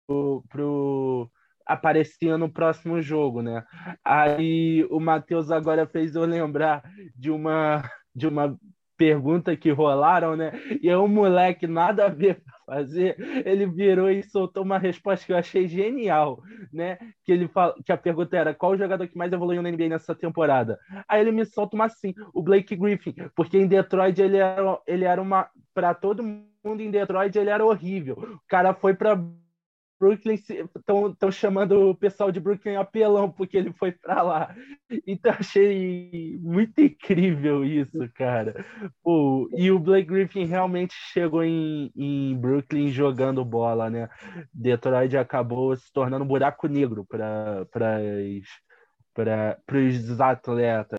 [0.07, 1.31] pro, pro
[1.67, 3.65] aparecia no próximo jogo, né?
[4.05, 6.83] Aí o Matheus agora fez eu lembrar
[7.15, 7.83] de uma
[8.15, 8.59] de uma
[8.97, 10.53] pergunta que rolaram, né?
[10.83, 15.33] E é um moleque nada a ver fazer, ele virou e soltou uma resposta que
[15.33, 16.99] eu achei genial, né?
[17.25, 19.89] Que ele fala, que a pergunta era qual o jogador que mais evoluiu na NBA
[19.89, 20.79] nessa temporada?
[21.09, 25.05] Aí ele me solta uma assim, o Blake Griffin, porque em Detroit ele era, ele
[25.05, 28.17] era uma para todo mundo em Detroit ele era horrível.
[28.19, 29.17] O cara foi para
[29.99, 34.55] Brooklyn estão chamando o pessoal de Brooklyn apelão porque ele foi para lá.
[35.07, 38.65] Então achei muito incrível isso, cara.
[39.03, 44.09] Pô, e o Blake Griffin realmente chegou em, em Brooklyn jogando bola, né?
[44.53, 47.67] Detroit acabou se tornando um buraco negro para
[49.73, 50.99] os atletas.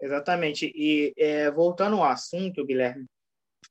[0.00, 0.72] Exatamente.
[0.74, 3.06] E é, voltando ao assunto, Guilherme,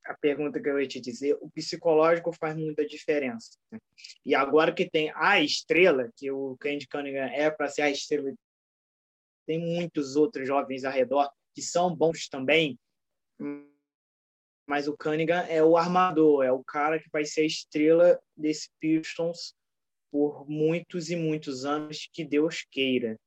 [0.04, 3.58] a pergunta que eu ia te dizer, o psicológico faz muita diferença.
[3.70, 3.78] Né?
[4.24, 8.32] E agora que tem a estrela, que o Candy Cunningham é para ser a estrela,
[9.46, 12.78] tem muitos outros jovens ao redor que são bons também,
[14.66, 18.68] mas o Cunningham é o armador, é o cara que vai ser a estrela desse
[18.78, 19.54] Pistons
[20.10, 23.18] por muitos e muitos anos, que Deus queira.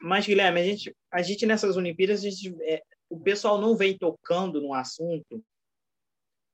[0.00, 3.96] Mas, Guilherme, a gente, a gente nessas Olimpíadas, a gente, é, o pessoal não vem
[3.98, 5.44] tocando no assunto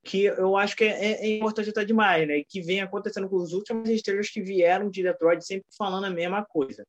[0.04, 2.42] que eu acho que é, é, é importante até demais, né?
[2.48, 6.44] Que vem acontecendo com os últimos estrelas que vieram de Detroit sempre falando a mesma
[6.44, 6.84] coisa.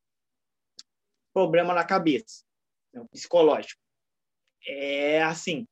[1.33, 2.43] Problema na cabeça,
[2.91, 3.05] né?
[3.11, 3.79] psicológico.
[4.65, 5.67] É assim,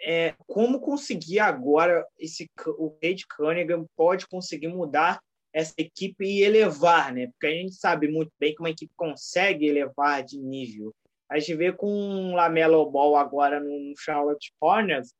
[0.00, 5.20] é, como conseguir agora esse o Cade Cunningham pode conseguir mudar
[5.52, 7.26] essa equipe e elevar, né?
[7.26, 10.94] Porque a gente sabe muito bem que uma equipe consegue elevar de nível.
[11.30, 15.14] A gente vê com o Lamelo Ball agora no Charlotte Hornets,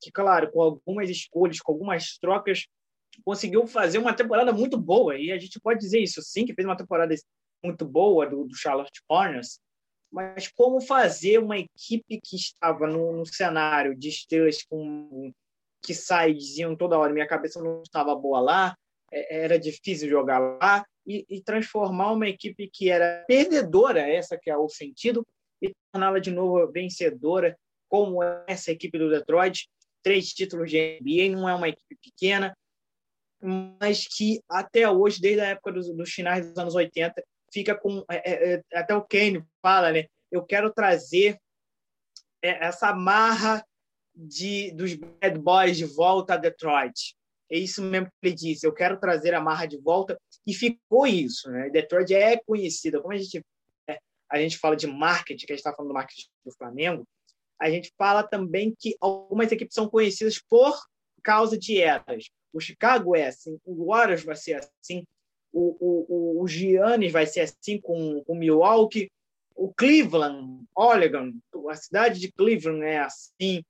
[0.00, 2.66] que, claro, com algumas escolhas, com algumas trocas,
[3.24, 5.18] conseguiu fazer uma temporada muito boa.
[5.18, 7.12] E a gente pode dizer isso, sim, que fez uma temporada
[7.64, 9.58] muito boa do, do Charlotte Hornets.
[10.10, 15.32] Mas como fazer uma equipe que estava no, no cenário de estrelas com,
[15.82, 18.76] que saíam toda hora, minha cabeça não estava boa lá,
[19.12, 24.50] é, era difícil jogar lá, e, e transformar uma equipe que era perdedora, essa que
[24.50, 25.26] é o sentido,
[25.62, 27.56] e torná-la de novo vencedora,
[27.88, 29.68] como essa equipe do Detroit.
[30.02, 32.56] Três títulos de NBA, não é uma equipe pequena,
[33.40, 38.04] mas que até hoje, desde a época dos, dos finais dos anos 80, fica com.
[38.10, 40.06] É, é, é, até o Kane fala, né?
[40.30, 41.38] Eu quero trazer
[42.42, 43.64] é, essa marra
[44.14, 47.16] de, dos bad boys de volta a Detroit.
[47.50, 48.66] É isso mesmo que ele disse.
[48.66, 50.18] Eu quero trazer a marra de volta.
[50.46, 51.50] E ficou isso.
[51.50, 51.70] Né?
[51.70, 53.42] Detroit é conhecida, como a gente
[54.30, 57.06] a gente fala de marketing, que a gente está falando do marketing do Flamengo,
[57.60, 60.78] a gente fala também que algumas equipes são conhecidas por
[61.22, 62.30] causa de eras.
[62.52, 65.04] O Chicago é assim, o Warriors vai ser assim,
[65.52, 69.10] o, o, o, Giannis vai ser assim com o Milwaukee,
[69.54, 71.32] o Cleveland, Oregon,
[71.68, 73.62] a cidade de Cleveland é assim,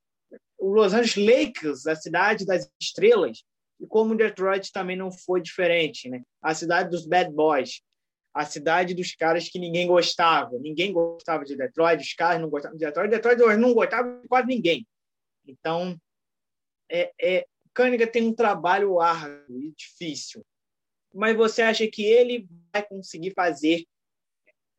[0.58, 3.42] o Los Angeles Lakers, a cidade das estrelas,
[3.80, 6.22] e como Detroit também não foi diferente, né?
[6.42, 7.80] A cidade dos bad boys
[8.38, 10.56] a cidade dos caras que ninguém gostava.
[10.60, 13.10] Ninguém gostava de Detroit, os caras não gostavam de Detroit.
[13.10, 14.86] Detroit não gostava de quase ninguém.
[15.44, 16.00] Então,
[16.88, 20.46] é, é, Cândiga tem um trabalho árduo e difícil.
[21.12, 23.84] Mas você acha que ele vai conseguir fazer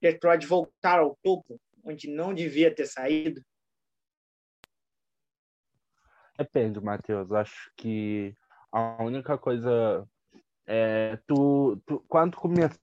[0.02, 3.42] Detroit voltar ao topo, onde não devia ter saído?
[6.38, 7.30] Depende, Matheus.
[7.34, 8.34] Acho que
[8.72, 10.08] a única coisa
[10.66, 12.80] é tu, tu quando começou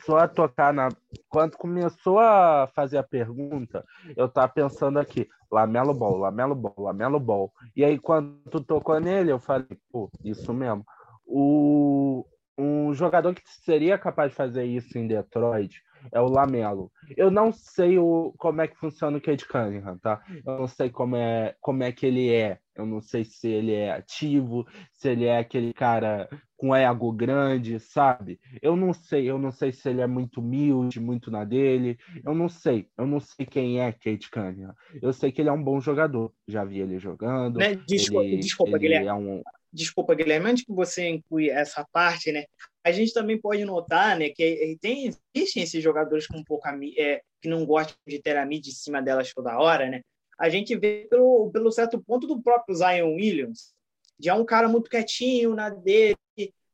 [0.00, 0.88] começou a tocar na.
[1.28, 3.84] Quando começou a fazer a pergunta,
[4.16, 7.52] eu tava pensando aqui, Lamelo Ball, Lamelo Ball, Lamelo Ball.
[7.76, 10.84] E aí, quando tu tocou nele, eu falei, pô, isso mesmo.
[11.26, 12.26] O,
[12.58, 15.82] um jogador que seria capaz de fazer isso em Detroit
[16.12, 16.90] é o Lamelo.
[17.16, 20.22] Eu não sei o, como é que funciona o Cade Cunningham, tá?
[20.46, 22.58] Eu não sei como é, como é que ele é.
[22.74, 27.78] Eu não sei se ele é ativo, se ele é aquele cara com ego grande,
[27.80, 28.40] sabe?
[28.62, 31.98] Eu não sei, eu não sei se ele é muito humilde, muito na dele.
[32.24, 34.74] Eu não sei, eu não sei quem é Cade Cunningham.
[35.02, 36.32] Eu sei que ele é um bom jogador.
[36.46, 37.58] Já vi ele jogando.
[37.58, 37.74] Né?
[37.86, 39.08] Desculpa, ele, desculpa ele Guilherme.
[39.08, 39.42] É um...
[39.72, 42.44] Desculpa, Guilherme, antes que você inclui essa parte, né?
[42.84, 47.48] A gente também pode notar, né, que tem existem esses jogadores com pouca é, que
[47.48, 50.02] não gostam de ter a mídia em cima delas toda hora, né?
[50.38, 53.74] A gente vê pelo, pelo certo ponto do próprio Zion Williams,
[54.18, 56.16] de é um cara muito quietinho na dele,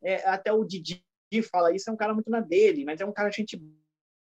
[0.02, 1.02] é, até o Didi
[1.50, 3.60] fala isso, é um cara muito na dele, mas é um cara gente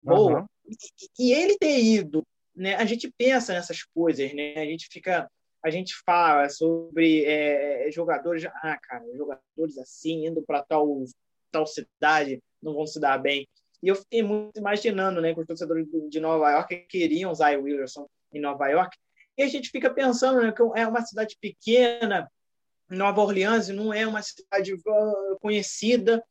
[0.02, 0.40] boa.
[0.40, 0.46] Uhum.
[0.66, 2.74] E, e, ele ter ido, né?
[2.76, 4.54] A gente pensa nessas coisas, né?
[4.56, 5.30] A gente fica,
[5.62, 11.04] a gente fala sobre é, jogadores, ah, cara, jogadores assim indo para tal
[11.54, 13.48] tal cidade não vão se dar bem.
[13.80, 18.08] E eu fiquei muito imaginando, né, que os torcedores de Nova York queriam Zion Williamson
[18.32, 18.96] em Nova York.
[19.36, 22.30] E a gente fica pensando, né, que é uma cidade pequena,
[22.88, 26.24] Nova Orleans não é uma cidade uh, conhecida,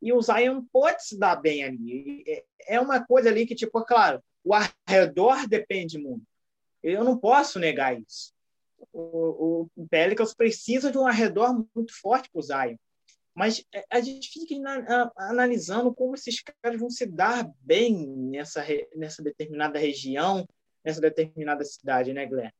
[0.00, 2.24] e o Zion pode se dar bem ali.
[2.26, 2.44] É,
[2.76, 6.24] é uma coisa ali que, tipo, claro, o arredor depende muito.
[6.82, 8.32] Eu não posso negar isso.
[8.92, 12.76] O, o Pelicans precisa de um arredor muito forte para o Zion.
[13.34, 14.54] Mas é, a gente fica
[15.16, 18.64] analisando como esses caras vão se dar bem nessa,
[18.94, 20.46] nessa determinada região,
[20.84, 22.50] nessa determinada cidade, né, Glenn?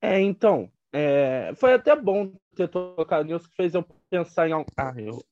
[0.00, 4.70] É, então, é, foi até bom ter tocado nisso, que fez eu pensar em algo.
[4.76, 5.22] Ah, eu,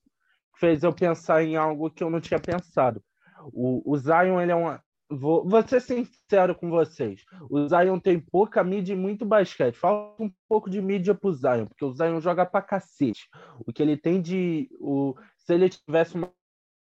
[0.57, 3.03] fez eu pensar em algo que eu não tinha pensado.
[3.51, 4.83] O, o Zion, ele é uma.
[5.09, 7.23] Vou, vou ser sincero com vocês.
[7.49, 9.75] O Zion tem pouca mídia e muito basquete.
[9.75, 13.29] Falta um pouco de mídia pro Zion, porque o Zion joga pra cacete.
[13.65, 14.67] O que ele tem de.
[14.79, 16.31] O, se ele tivesse uma,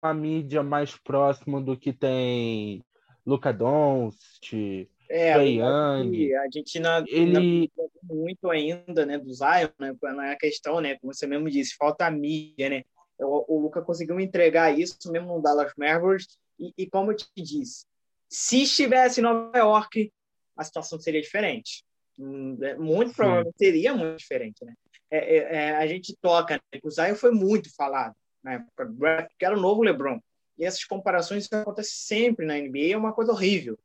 [0.03, 2.83] uma mídia mais próxima do que tem
[3.27, 9.95] Luca Doncic, é, Young, a gente na, ele na, muito ainda, né, do Zion, né,
[10.03, 12.85] na questão, né, como você mesmo disse, falta a mídia, né,
[13.19, 17.27] o, o Luca conseguiu entregar isso mesmo no Dallas Mavericks e, e, como eu te
[17.37, 17.87] disse,
[18.29, 20.13] se estivesse em Nova York,
[20.57, 21.85] a situação seria diferente.
[22.19, 24.75] Hum, é, muito provavelmente seria muito diferente, né?
[25.11, 26.81] É, é, é, a gente toca, né?
[26.83, 30.21] o Zion foi muito falado na época, que era o novo LeBron.
[30.57, 33.79] E essas comparações acontecem sempre na NBA, é uma coisa horrível.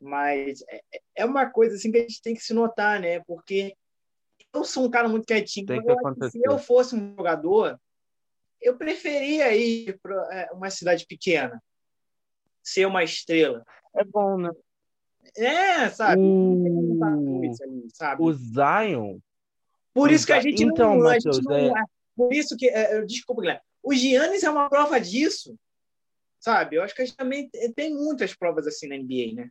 [0.00, 0.80] Mas é,
[1.16, 3.20] é uma coisa assim que a gente tem que se notar, né?
[3.20, 3.74] Porque
[4.52, 5.66] eu sou um cara muito quietinho.
[5.70, 7.78] Eu se eu fosse um jogador,
[8.60, 11.62] eu preferia ir para uma cidade pequena
[12.64, 13.64] ser uma estrela.
[13.94, 14.50] É bom, né?
[15.36, 16.20] É, sabe?
[16.20, 17.52] O,
[17.92, 18.22] sabe?
[18.22, 19.18] o Zion.
[19.92, 21.04] Por isso que a gente então, não.
[21.04, 21.84] Mateus, gente não é...
[22.16, 22.68] Por isso que.
[22.68, 23.62] É, desculpa, Guilherme.
[23.82, 25.56] O Giannis é uma prova disso.
[26.40, 26.76] Sabe?
[26.76, 29.50] Eu acho que a gente também tem muitas provas assim na NBA, né?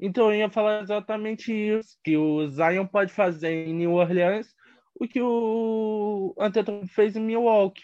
[0.00, 4.54] Então, eu ia falar exatamente isso: que o Zion pode fazer em New Orleans
[4.94, 7.82] o que o Antetokounmpo fez em Milwaukee.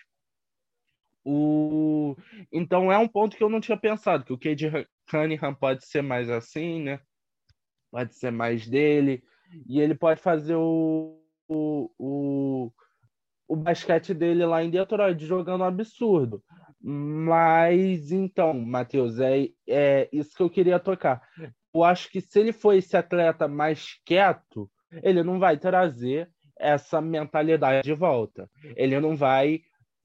[1.31, 2.17] O...
[2.51, 6.03] Então é um ponto que eu não tinha pensado, que o Cade Cunningham pode ser
[6.03, 7.01] mais assim, né?
[7.91, 9.23] Pode ser mais dele,
[9.67, 12.73] e ele pode fazer o, o, o,
[13.47, 16.43] o basquete dele lá em Detroit, jogando um absurdo.
[16.81, 21.21] Mas então, Matheus, é, é isso que eu queria tocar.
[21.75, 24.71] Eu acho que se ele for esse atleta mais quieto,
[25.03, 28.49] ele não vai trazer essa mentalidade de volta.
[28.77, 29.61] Ele não vai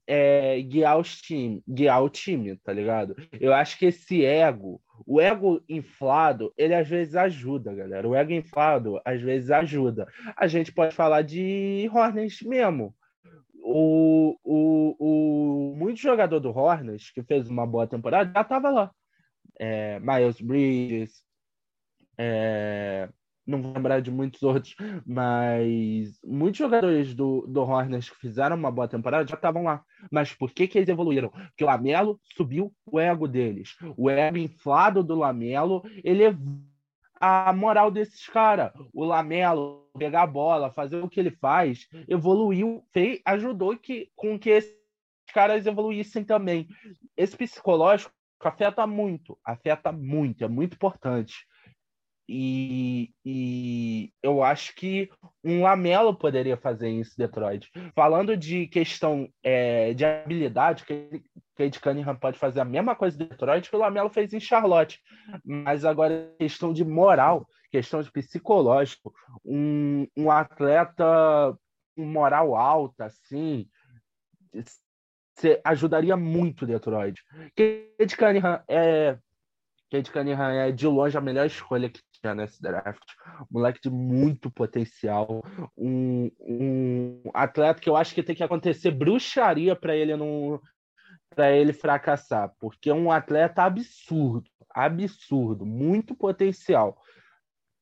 [0.06, 3.16] é, guiar, os time, guiar o time, tá ligado?
[3.40, 8.08] Eu acho que esse ego, o ego inflado, ele às vezes ajuda, galera.
[8.08, 10.06] O ego inflado às vezes ajuda.
[10.36, 12.94] A gente pode falar de Hornets mesmo.
[13.66, 18.90] O, o, o muito jogador do Hornets que fez uma boa temporada já estava lá.
[19.58, 21.22] É, Miles Bridges,
[22.18, 23.08] é,
[23.46, 24.74] não vou lembrar de muitos outros,
[25.06, 29.82] mas muitos jogadores do, do Hornets que fizeram uma boa temporada já estavam lá.
[30.10, 31.30] Mas por que, que eles evoluíram?
[31.30, 33.76] Porque o Lamelo subiu o ego deles.
[33.96, 36.62] O ego inflado do Lamelo elevou
[37.20, 38.72] a moral desses caras.
[38.92, 44.38] O Lamelo pegar a bola, fazer o que ele faz, evoluiu, fez, ajudou que, com
[44.38, 44.76] que esses
[45.32, 46.68] caras evoluíssem também.
[47.16, 51.46] Esse psicológico afeta muito, afeta muito, é muito importante.
[52.28, 55.10] E, e, eu acho que
[55.42, 57.70] um Lamelo poderia fazer isso, Detroit.
[57.94, 61.22] Falando de questão é, de habilidade, que
[61.54, 65.00] Cade Cunningham pode fazer a mesma coisa em Detroit que o Lamelo fez em Charlotte.
[65.44, 69.12] Mas agora, questão de moral, questão de psicológico,
[69.44, 71.56] um, um atleta
[71.94, 73.68] com moral alta, assim,
[75.62, 77.22] ajudaria muito Detroit.
[77.54, 79.18] Cade Cunningham é
[79.94, 83.04] Cade Cunningham é de longe a melhor escolha que tinha nesse draft.
[83.48, 85.44] Moleque de muito potencial.
[85.78, 90.60] Um, um atleta que eu acho que tem que acontecer bruxaria para ele não
[91.30, 97.00] para ele fracassar, porque é um atleta absurdo, absurdo, muito potencial.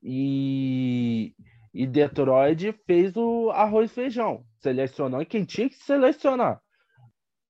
[0.01, 1.35] E,
[1.73, 6.59] e Detroit fez o arroz e feijão, selecionou quem tinha que selecionar.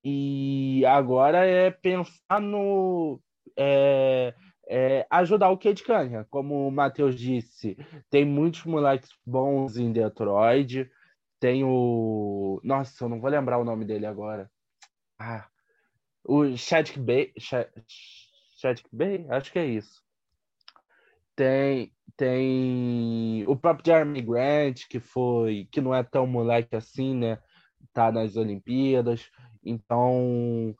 [0.03, 3.22] E agora é pensar no
[3.57, 4.34] é,
[4.68, 6.26] é, ajudar o Cade Cunningham.
[6.30, 7.78] Como o Matheus disse,
[8.09, 10.89] tem muitos moleques bons em Detroit.
[11.39, 12.59] Tem o.
[12.64, 14.49] Nossa, eu não vou lembrar o nome dele agora.
[15.20, 15.47] Ah,
[16.24, 17.34] o Chadwick Bay.
[18.57, 19.26] Chadwick Bay?
[19.30, 20.01] Acho que é isso.
[21.36, 25.68] Tem, tem o próprio Jeremy Grant, que foi.
[25.72, 27.39] que não é tão moleque assim, né?
[27.91, 29.30] Tá nas Olimpíadas.
[29.66, 30.76] Então,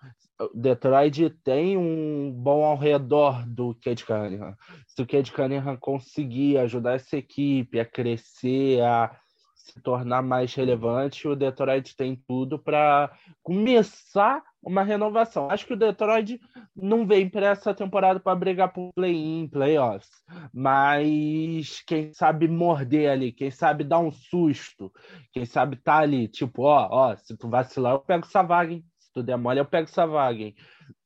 [0.53, 4.55] Detroit tem um bom ao redor do Cade Cunningham.
[4.87, 9.15] Se o Cade Cunningham conseguir ajudar essa equipe a crescer, a
[9.63, 15.49] se tornar mais relevante, o Detroit tem tudo para começar uma renovação.
[15.49, 16.39] Acho que o Detroit
[16.75, 20.09] não vem para essa temporada para brigar por play-in, playoffs,
[20.53, 24.91] mas quem sabe morder ali, quem sabe dar um susto,
[25.31, 28.85] quem sabe tá ali, tipo, ó, ó, se tu vacilar, eu pego essa vaga, hein?
[29.14, 30.43] Tu der mole, eu pego essa vaga.
[30.43, 30.55] Hein?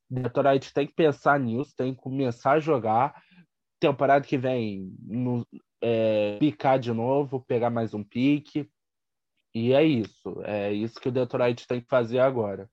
[0.10, 3.22] Detroit tem que pensar nisso, tem que começar a jogar.
[3.80, 5.45] Temporada que vem, no,
[5.82, 8.70] é, picar de novo, pegar mais um pique.
[9.53, 10.41] E é isso.
[10.43, 12.70] É isso que o Detroit tem que fazer agora.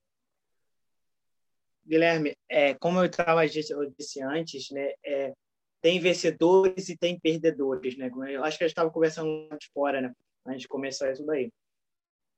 [1.86, 5.34] Guilherme, é, como eu estava eu disse antes, né, é,
[5.82, 8.10] tem vencedores e tem perdedores, né?
[8.30, 10.14] Eu acho que a gente estava conversando antes fora, né?
[10.46, 11.52] Antes de começar isso daí.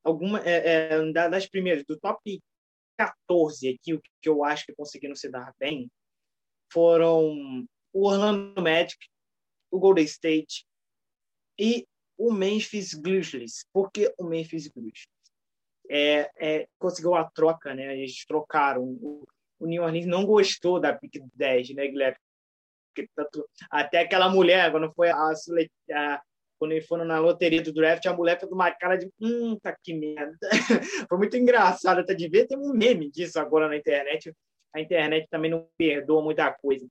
[0.03, 2.43] Alguma é, é, das primeiras do top
[2.97, 5.91] 14 aqui, o que eu acho que conseguiram se dar bem,
[6.73, 8.99] foram o Orlando Magic,
[9.71, 10.67] o Golden State
[11.59, 11.87] e
[12.19, 13.67] o Memphis Grizzlies.
[13.73, 15.07] Por que o Memphis Grizzlies?
[15.89, 17.97] É, é, conseguiu a troca, né?
[17.97, 18.83] Eles trocaram.
[18.83, 19.25] O,
[19.59, 22.19] o New Orleans não gostou da pick 10, né, Guilherme?
[23.71, 25.33] Até aquela mulher, quando foi a,
[25.93, 26.23] a
[26.67, 29.75] quando eles foram na loteria do draft, a mulher fez uma cara de hum, tá
[29.83, 30.37] que merda.
[31.09, 32.47] foi muito engraçado até de ver.
[32.47, 34.33] Tem um meme disso agora na internet.
[34.75, 36.87] A internet também não perdoa muita coisa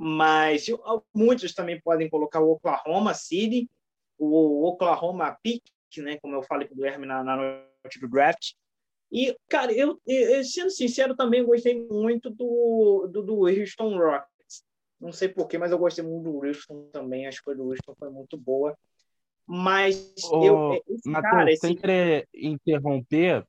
[0.00, 0.66] mas
[1.12, 3.68] muitos também podem colocar o Oklahoma City,
[4.16, 5.64] o Oklahoma Pick,
[5.96, 8.52] né, como eu falei com o Guilherme na, na noite do draft.
[9.10, 14.37] E, cara, eu, eu, sendo sincero, também gostei muito do, do, do Houston Rockets.
[15.00, 17.26] Não sei porquê, mas eu gostei muito do Houston também.
[17.26, 18.76] A escolha do Houston foi muito boa.
[19.46, 20.82] Mas Ô, eu.
[20.88, 21.60] Esse Mateus, cara, esse...
[21.60, 23.46] sem querer interromper,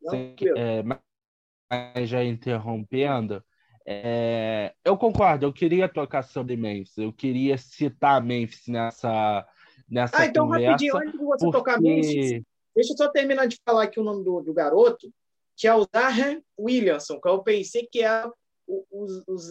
[0.00, 3.44] Não, sem, é, mas já interrompendo,
[3.86, 9.46] é, eu concordo, eu queria tocar sobre Memphis, eu queria citar Memphis nessa,
[9.88, 10.70] nessa ah, então, conversa.
[10.70, 11.58] rapidinho, antes de você porque...
[11.58, 12.42] tocar Memphis,
[12.74, 15.12] deixa eu só terminar de falar aqui o nome do, do garoto,
[15.54, 18.26] que é o Zahan Williamson, que eu pensei que é
[18.66, 19.06] o, o,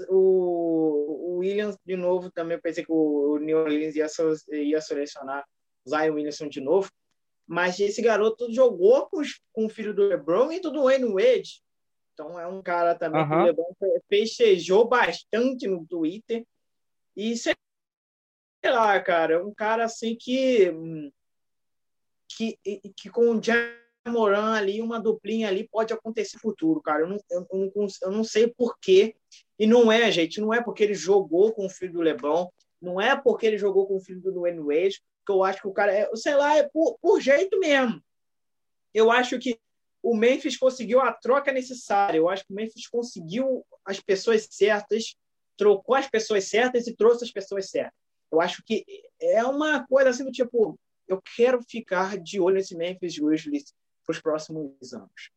[0.10, 4.08] o, o Williams de novo, também pensei que o New Orleans ia,
[4.58, 5.46] ia selecionar
[5.86, 6.90] o Zion Williamson de novo,
[7.46, 11.64] mas esse garoto jogou com, com o filho do LeBron e do Wayne Wade,
[12.14, 13.28] então é um cara também uhum.
[13.28, 13.76] que o Lebron
[14.08, 16.46] festejou bastante no Twitter.
[17.16, 17.56] E sei
[18.66, 20.72] lá, cara, é um cara assim que
[22.28, 22.58] que,
[22.96, 23.42] que com o
[24.06, 27.02] Jamoran ali, uma duplinha ali, pode acontecer no futuro, cara.
[27.02, 29.16] Eu não, eu, não, eu não sei porquê.
[29.58, 32.50] E não é, gente, não é porque ele jogou com o filho do Lebron,
[32.82, 34.62] não é porque ele jogou com o filho do Dwayne
[35.26, 38.04] que eu acho que o cara é, sei lá, é por, por jeito mesmo.
[38.94, 39.58] Eu acho que
[40.02, 42.18] o Memphis conseguiu a troca necessária.
[42.18, 45.16] Eu acho que o Memphis conseguiu as pessoas certas,
[45.56, 47.94] trocou as pessoas certas e trouxe as pessoas certas.
[48.30, 48.84] Eu acho que
[49.22, 50.78] é uma coisa assim do tipo,
[51.08, 53.74] eu quero ficar de olho nesse Memphis Grizzlies
[54.06, 55.32] para os próximos anos.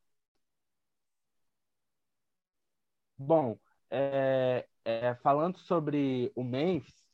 [3.18, 3.58] Bom,
[3.90, 7.06] é, é, falando sobre o Memphis,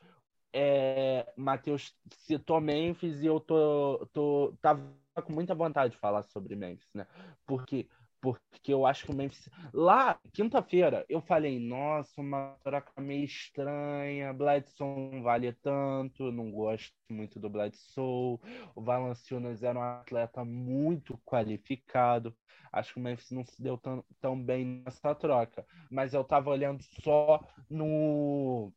[0.53, 4.83] é, Matheus citou Memphis e eu tô, tô tava
[5.25, 7.07] com muita vontade de falar sobre Memphis, né?
[7.47, 7.89] Porque
[8.23, 9.51] porque eu acho que o Memphis.
[9.75, 16.95] Lá, quinta-feira, eu falei, nossa, uma troca meio estranha, Bledson não vale tanto, não gosto
[17.11, 18.39] muito do Bledsoe.
[18.77, 22.35] O Valanciunas era um atleta muito qualificado.
[22.73, 25.66] Acho que o Memphis não se deu tão, tão bem nessa troca.
[25.91, 28.73] Mas eu tava olhando só no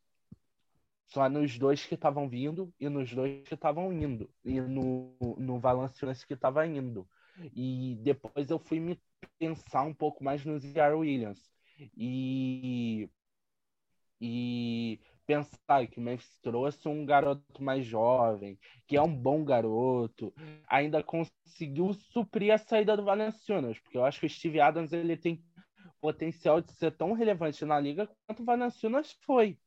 [1.06, 4.28] só nos dois que estavam vindo e nos dois que estavam indo.
[4.44, 7.08] E no, no Valanciunas que estava indo.
[7.54, 9.00] E depois eu fui me
[9.38, 11.40] pensar um pouco mais no Ziar Williams.
[11.96, 13.08] E,
[14.20, 20.32] e pensar que o Memphis trouxe um garoto mais jovem, que é um bom garoto,
[20.68, 25.16] ainda conseguiu suprir a saída do Valanciunas, porque eu acho que o Steve Adams ele
[25.16, 25.44] tem
[26.00, 29.58] potencial de ser tão relevante na liga quanto o Valanciunas foi.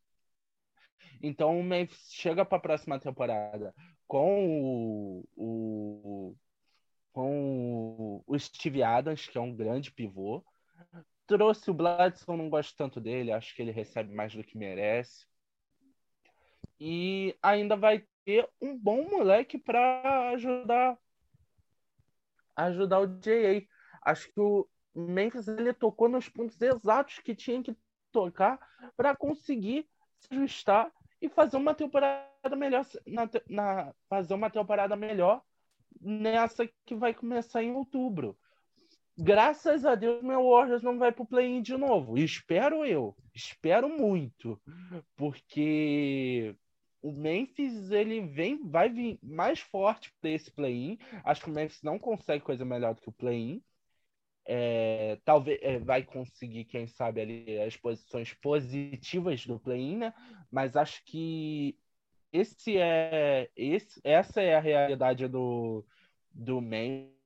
[1.22, 3.74] Então o Memphis chega para a próxima temporada
[4.08, 6.36] com o, o,
[7.12, 10.44] com o Steve Adams, que é um grande pivô,
[11.28, 15.28] trouxe o Bladson, não gosto tanto dele, acho que ele recebe mais do que merece.
[16.80, 20.98] E ainda vai ter um bom moleque para ajudar
[22.56, 23.66] ajudar o JA.
[24.02, 27.76] Acho que o Memphis ele tocou nos pontos exatos que tinha que
[28.12, 28.60] tocar
[28.98, 29.88] para conseguir
[30.18, 30.92] se ajustar
[31.22, 35.44] e fazer uma temporada melhor na, na, fazer uma temporada melhor
[36.02, 38.38] nessa que vai começar em outubro.
[39.18, 42.18] Graças a Deus, meu Warriors não vai para o play-in de novo.
[42.18, 43.14] Espero eu.
[43.36, 44.62] Espero muito.
[45.18, 46.56] Porque
[47.02, 50.98] o Memphis ele vem, vai vir mais forte para esse play-in.
[51.26, 53.62] Acho que o Memphis não consegue coisa melhor do que o play-in.
[54.46, 60.14] É, talvez é, vai conseguir, quem sabe, ali as posições positivas do play-in, né?
[60.50, 61.78] Mas acho que
[62.32, 65.86] esse é esse, essa é a realidade do,
[66.32, 67.20] do Memphis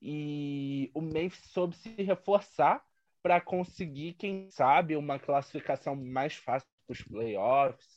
[0.00, 2.84] e o Memphis soube se reforçar
[3.22, 7.96] para conseguir, quem sabe, uma classificação mais fácil para os playoffs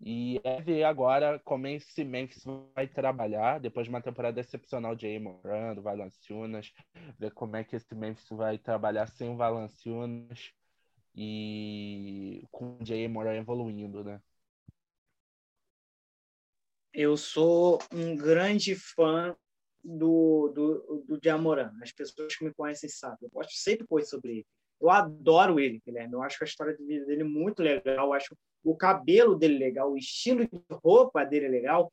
[0.00, 5.02] e é ver agora como esse Memphis vai trabalhar, depois de uma temporada excepcional de
[5.02, 6.72] Jay Moran, do Valanciunas,
[7.18, 10.52] ver como é que esse Memphis vai trabalhar sem o Valanciunas
[11.14, 14.20] e com o Jay Moran evoluindo, né?
[16.92, 19.36] Eu sou um grande fã
[19.84, 21.72] do, do, do Jamoran.
[21.82, 23.18] As pessoas que me conhecem sabem.
[23.22, 24.46] Eu posto sempre coisa sobre ele.
[24.80, 26.14] Eu adoro ele, Guilherme.
[26.14, 28.08] Eu acho a história de vida dele muito legal.
[28.08, 31.92] Eu acho o cabelo dele legal, o estilo de roupa dele legal.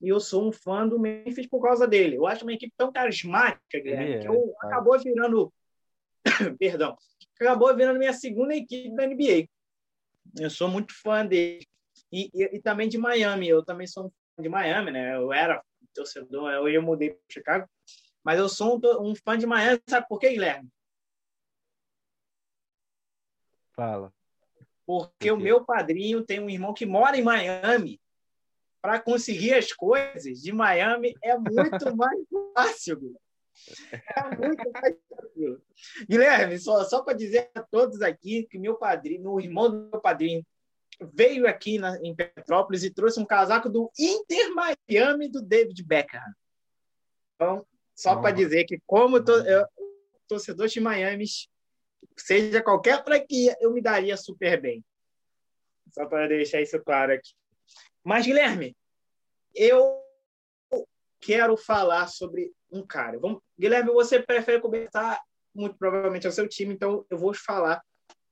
[0.00, 2.16] E eu sou um fã do Memphis por causa dele.
[2.16, 4.66] Eu acho uma equipe tão carismática, Guilherme, é, que eu, é.
[4.66, 5.52] acabou virando.
[6.58, 6.96] Perdão.
[7.40, 9.48] Acabou virando minha segunda equipe da NBA.
[10.38, 11.66] Eu sou muito fã dele.
[12.12, 13.48] E, e, e, também de Miami.
[13.48, 15.16] Eu também sou um de Miami, né?
[15.16, 15.62] Eu era
[15.94, 17.68] torcedor, eu mudei para Chicago.
[18.22, 20.68] Mas eu sou um, um fã de Miami, sabe por quê, Guilherme?
[23.74, 24.12] Fala.
[24.86, 28.00] Porque o meu padrinho tem um irmão que mora em Miami.
[28.80, 31.50] Para conseguir as coisas de Miami é muito
[31.96, 32.18] mais
[32.54, 33.16] fácil.
[33.92, 35.62] É muito mais fácil.
[36.08, 40.00] Guilherme, só, só para dizer a todos aqui que meu padrinho, o irmão do meu
[40.00, 40.44] padrinho,
[41.00, 46.34] veio aqui na, em Petrópolis e trouxe um casaco do Inter Miami do David Beckham.
[47.34, 49.66] Então, só para dizer que, como to, eu,
[50.28, 51.24] torcedor de Miami,
[52.16, 54.84] seja qualquer franquia, eu me daria super bem.
[55.92, 57.32] Só para deixar isso claro aqui.
[58.02, 58.76] Mas, Guilherme,
[59.54, 60.02] eu
[61.20, 63.18] quero falar sobre um cara.
[63.18, 63.40] Vamos...
[63.58, 65.20] Guilherme, você prefere começar
[65.54, 67.82] muito provavelmente ao seu time, então eu vou falar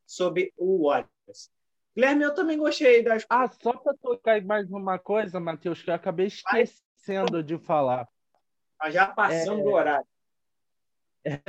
[0.05, 1.51] sobre o Warriors.
[1.95, 3.27] Guilherme, eu também gostei das.
[3.29, 7.47] Ah, só para tocar mais uma coisa, Matheus, que eu acabei esquecendo Mas...
[7.47, 8.09] de falar.
[8.91, 9.63] Já passando é...
[9.63, 10.07] do horário.
[11.25, 11.41] É,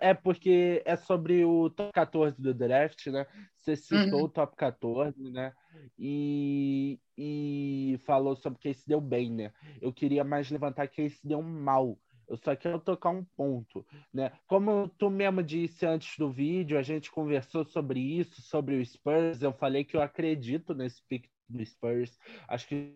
[0.00, 3.26] é, porque é sobre o top 14 do draft, né?
[3.54, 4.24] Você citou uhum.
[4.24, 5.52] o top 14, né?
[5.98, 9.52] E, e falou sobre quem se deu bem, né?
[9.80, 11.98] Eu queria mais levantar quem se deu mal.
[12.30, 14.30] Eu só quero tocar um ponto, né?
[14.46, 19.42] Como tu mesmo disse antes do vídeo, a gente conversou sobre isso, sobre o Spurs.
[19.42, 22.16] Eu falei que eu acredito nesse pick do Spurs.
[22.46, 22.94] Acho que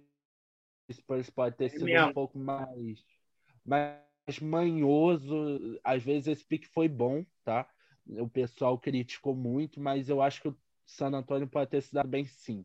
[0.89, 3.05] o Spurs pode ter é sido um pouco mais,
[3.65, 5.81] mais manhoso.
[5.83, 7.69] Às vezes esse pique foi bom, tá?
[8.07, 10.57] O pessoal criticou muito, mas eu acho que o
[10.87, 12.65] San Antonio pode ter se dado bem sim.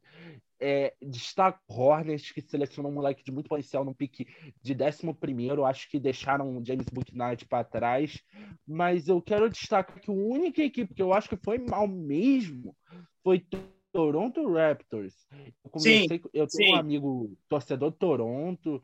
[0.60, 4.28] É, destaco Hornets, que selecionou um moleque de muito potencial no pique
[4.62, 5.64] de 11.
[5.66, 8.22] Acho que deixaram o James Booknight para trás.
[8.68, 12.76] Mas eu quero destacar que a única equipe que eu acho que foi mal mesmo
[13.24, 13.46] foi
[13.92, 15.28] Toronto Raptors.
[15.64, 16.74] Eu, comecei, sim, eu tenho sim.
[16.74, 18.82] um amigo torcedor de Toronto.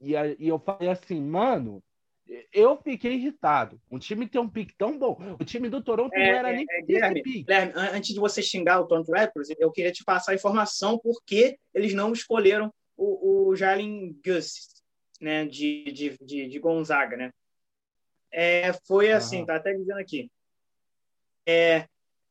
[0.00, 1.82] E, e eu falei assim, mano,
[2.52, 3.80] eu fiquei irritado.
[3.90, 5.16] Um time tem um pique tão bom.
[5.40, 7.42] O time do Toronto é, não era é, nem é, Guilherme, pique.
[7.42, 11.58] Guilherme, antes de você xingar o Toronto Raptors, eu queria te passar a informação porque
[11.72, 14.82] eles não escolheram o, o Jalen Gus,
[15.20, 17.32] né, de, de, de, de Gonzaga, né?
[18.30, 20.30] É, foi assim, tá até dizendo aqui.
[21.46, 21.86] É,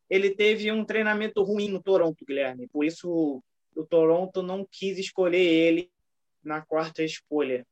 [0.09, 2.67] ele teve um treinamento ruim no Toronto, Guilherme.
[2.67, 3.41] Por isso
[3.75, 5.91] o Toronto não quis escolher ele
[6.43, 7.65] na quarta escolha.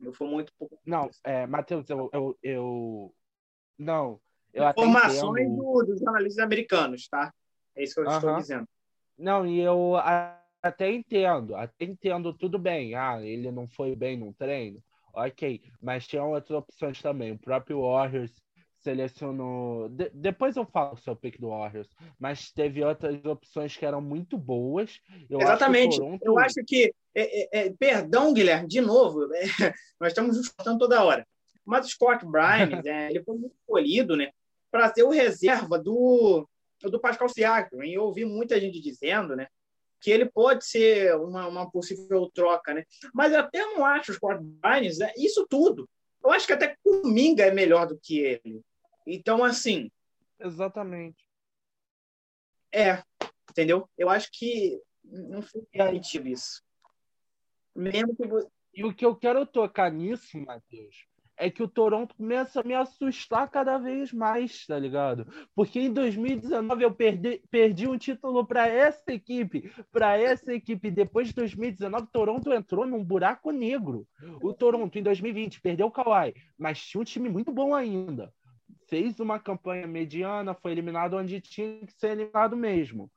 [0.00, 0.78] Eu fui muito pouco.
[0.84, 3.14] Não, é, Matheus, eu, eu, eu.
[3.78, 4.20] Não.
[4.52, 7.32] Eu Informações do, dos jornalistas americanos, tá?
[7.74, 8.16] É isso que eu uh -huh.
[8.16, 8.68] estou dizendo.
[9.18, 9.96] Não, e eu
[10.62, 12.94] até entendo, até entendo tudo bem.
[12.94, 14.82] Ah, ele não foi bem no treino.
[15.12, 17.32] Ok, mas tinha outras opções também.
[17.32, 18.32] O próprio Warriors
[18.84, 19.88] selecionou.
[19.88, 24.00] De, depois eu falo sobre o pick do Warriors, mas teve outras opções que eram
[24.00, 25.00] muito boas.
[25.28, 25.94] Eu Exatamente.
[25.94, 26.22] Acho Toronto...
[26.24, 26.94] Eu acho que.
[27.14, 29.42] É, é, é, perdão, Guilherme, de novo, é,
[30.00, 31.26] nós estamos discutindo toda hora.
[31.64, 34.30] Mas o Scott Bryan, é, ele foi muito escolhido, né?
[34.74, 36.48] para ser o reserva do,
[36.82, 37.84] do Pascal Siakam.
[37.84, 39.46] E eu ouvi muita gente dizendo, né?
[40.00, 42.84] Que ele pode ser uma, uma possível troca, né?
[43.14, 45.88] Mas eu até não acho os Scott Barnes é isso tudo.
[46.24, 48.62] Eu acho que até o Minga é melhor do que ele.
[49.06, 49.90] Então, assim.
[50.40, 51.24] Exatamente.
[52.72, 53.02] É,
[53.50, 53.88] entendeu?
[53.96, 56.62] Eu acho que não foi garantido isso.
[57.74, 58.48] Mesmo que você...
[58.76, 62.74] E o que eu quero tocar nisso, Matheus, é que o Toronto começa a me
[62.74, 65.26] assustar cada vez mais, tá ligado?
[65.54, 70.90] Porque em 2019 eu perdi, perdi um título para essa equipe, para essa equipe.
[70.90, 74.06] Depois de 2019, Toronto entrou num buraco negro.
[74.42, 78.32] O Toronto em 2020 perdeu o Kawhi, mas tinha um time muito bom ainda.
[78.94, 83.10] Fez uma campanha mediana, foi eliminado onde tinha que ser eliminado mesmo.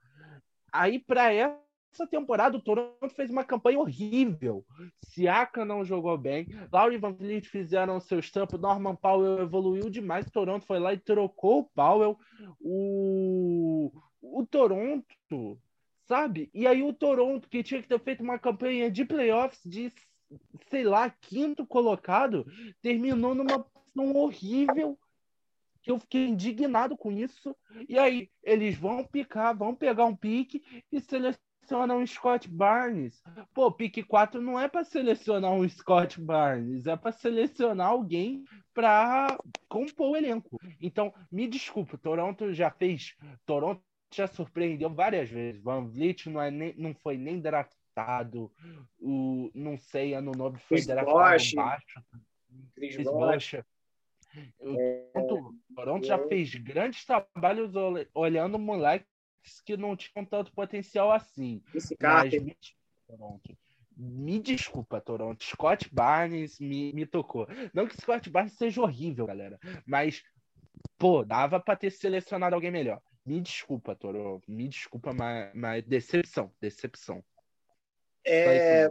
[0.74, 4.66] Aí para essa temporada o Toronto fez uma campanha horrível.
[5.06, 6.48] Siaka não jogou bem.
[6.72, 8.58] Laurie Van Vliet fizeram seu estampo.
[8.58, 10.26] Norman Powell evoluiu demais.
[10.26, 12.18] O Toronto foi lá e trocou o Powell.
[12.60, 15.62] O, o Toronto,
[16.06, 16.50] sabe?
[16.56, 19.94] E aí o Toronto, que tinha que ter feito uma campanha de playoffs de,
[20.72, 22.48] sei lá, quinto colocado,
[22.82, 24.98] terminou numa posição horrível
[25.88, 27.56] eu fiquei indignado com isso.
[27.88, 33.22] E aí, eles vão picar, vão pegar um pique e selecionar seleciona um Scott Barnes.
[33.54, 39.38] Pô, pique 4 não é para selecionar um Scott Barnes, é para selecionar alguém para
[39.68, 40.58] compor o elenco.
[40.82, 43.16] Então, me desculpa, Toronto já fez.
[43.46, 43.84] Toronto
[44.14, 45.62] já surpreendeu várias vezes.
[45.62, 48.52] Van Vliet não, é nem, não foi nem draftado.
[49.00, 52.02] O, não sei, ano novo foi Chris draftado Bosch, baixo.
[52.76, 53.56] Chris, Chris Bosch.
[54.60, 55.12] O é,
[55.76, 57.74] Toronto é, já fez grandes trabalhos
[58.14, 59.06] olhando o moleque
[59.66, 61.62] que não tinham tanto potencial assim.
[61.74, 62.30] Esse cara.
[62.30, 62.58] Mas, me,
[63.08, 63.58] Toronto.
[63.96, 65.44] me desculpa, Toronto.
[65.44, 67.48] Scott Barnes me, me tocou.
[67.74, 69.60] Não que Scott Barnes seja horrível, galera.
[69.86, 70.24] Mas,
[70.98, 73.02] pô, dava para ter selecionado alguém melhor.
[73.26, 74.50] Me desculpa, Toronto.
[74.50, 76.52] Me desculpa, mas, mas decepção.
[76.62, 77.24] Decepção.
[78.26, 78.90] É...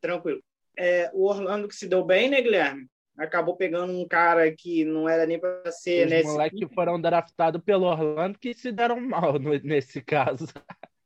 [0.00, 0.42] Tranquilo.
[0.76, 2.88] É, o Orlando que se deu bem, né, Guilherme?
[3.16, 6.28] Acabou pegando um cara que não era nem para ser Os nesse.
[6.28, 10.46] moleques foram draftados pelo Orlando que se deram mal no, nesse caso.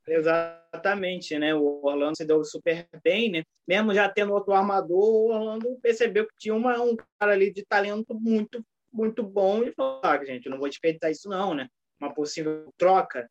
[0.06, 1.54] Exatamente, né?
[1.54, 3.42] O Orlando se deu super bem, né?
[3.66, 7.64] Mesmo já tendo outro armador, o Orlando percebeu que tinha uma, um cara ali de
[7.64, 11.68] talento muito, muito bom e falou: ah, gente, não vou desperdiçar isso, não, né?
[12.00, 13.28] Uma possível troca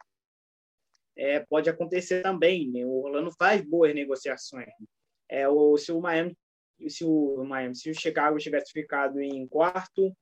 [1.18, 2.70] é, pode acontecer também.
[2.70, 2.86] Né?
[2.86, 4.70] O Orlando faz boas negociações.
[5.30, 6.38] É, o, se o Miami
[6.88, 10.16] se o Miami, se o Chicago tivesse ficado em quarto,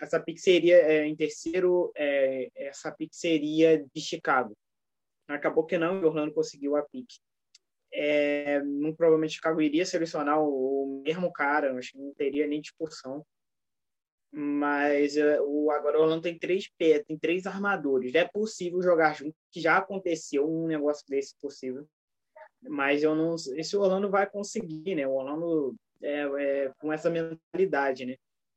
[0.00, 4.56] essa pick seria é, em terceiro, é, essa pick seria de Chicago.
[5.28, 7.08] Acabou que não, o Orlando conseguiu a pick.
[7.92, 12.60] É, muito provavelmente Chicago iria selecionar o, o mesmo cara, acho que não teria nem
[12.60, 13.24] discussão.
[14.32, 18.14] Mas é, o, agora o Orlando tem três pés, tem três armadores.
[18.14, 21.86] É possível jogar junto, que já aconteceu um negócio desse possível.
[22.60, 25.06] Mas eu não esse Orlando vai conseguir, né?
[25.06, 28.16] O Orlando é, é, com essa mentalidade, né?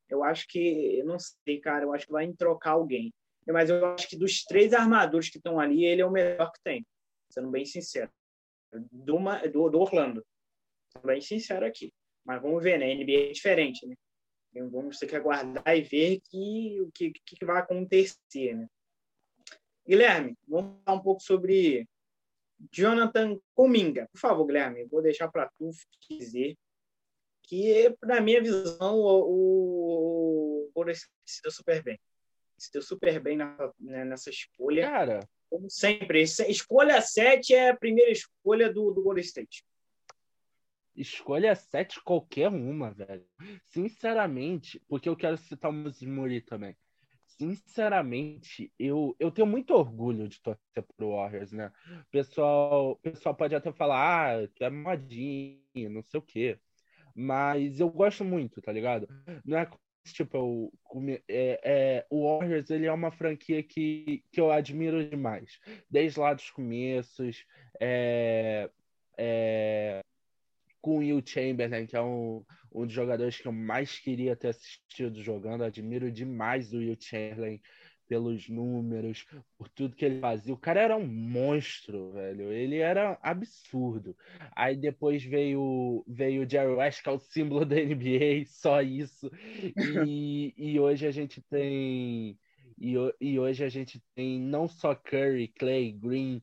[0.09, 3.13] Eu acho que, eu não sei, cara, eu acho que vai trocar alguém.
[3.45, 6.61] Mas eu acho que dos três armadores que estão ali, ele é o melhor que
[6.63, 6.85] tem,
[7.29, 8.11] sendo bem sincero.
[8.91, 9.17] Do,
[9.51, 10.25] do, do Orlando.
[10.91, 11.93] Sendo bem sincero aqui.
[12.25, 12.93] Mas vamos ver, né?
[12.93, 13.95] NBA é diferente, né?
[14.51, 18.67] Então, vamos ter que aguardar e ver que, o que, que vai acontecer, né?
[19.87, 21.87] Guilherme, vamos falar um pouco sobre
[22.71, 24.07] Jonathan Cominga.
[24.11, 25.69] Por favor, Guilherme, vou deixar para tu
[26.09, 26.57] dizer
[27.47, 30.93] que, na minha visão, o, o
[31.25, 31.99] se deu super bem.
[32.57, 34.83] Se deu super bem na, né, nessa escolha.
[34.83, 39.63] Cara, como sempre, escolha 7 é a primeira escolha do, do Golden State.
[40.95, 43.25] Escolha 7 qualquer uma, velho.
[43.63, 46.75] Sinceramente, porque eu quero citar o Muri também.
[47.25, 51.71] Sinceramente, eu, eu tenho muito orgulho de torcer pro Warriors, né?
[52.01, 56.59] O pessoal, pessoal pode até falar, ah, tu é modinho, não sei o quê.
[57.19, 59.07] Mas eu gosto muito, tá ligado?
[59.43, 59.67] Não é
[60.05, 60.71] tipo, eu,
[61.27, 65.59] é, é, o Warriors ele é uma franquia que, que eu admiro demais.
[65.89, 67.43] Desde lá dos começos,
[67.79, 68.69] é,
[69.17, 70.01] é,
[70.79, 74.49] com o Will Chamberlain, que é um, um dos jogadores que eu mais queria ter
[74.49, 75.63] assistido jogando.
[75.63, 77.59] Admiro demais o Will Chamberlain
[78.07, 79.25] pelos números,
[79.57, 80.53] por tudo que ele fazia.
[80.53, 82.51] O cara era um monstro, velho.
[82.51, 84.15] Ele era absurdo.
[84.55, 89.29] Aí depois veio veio o Jerry West, que é o símbolo da NBA, só isso.
[90.05, 92.37] E, e hoje a gente tem
[92.79, 96.41] e, e hoje a gente tem não só Curry, Clay, Green,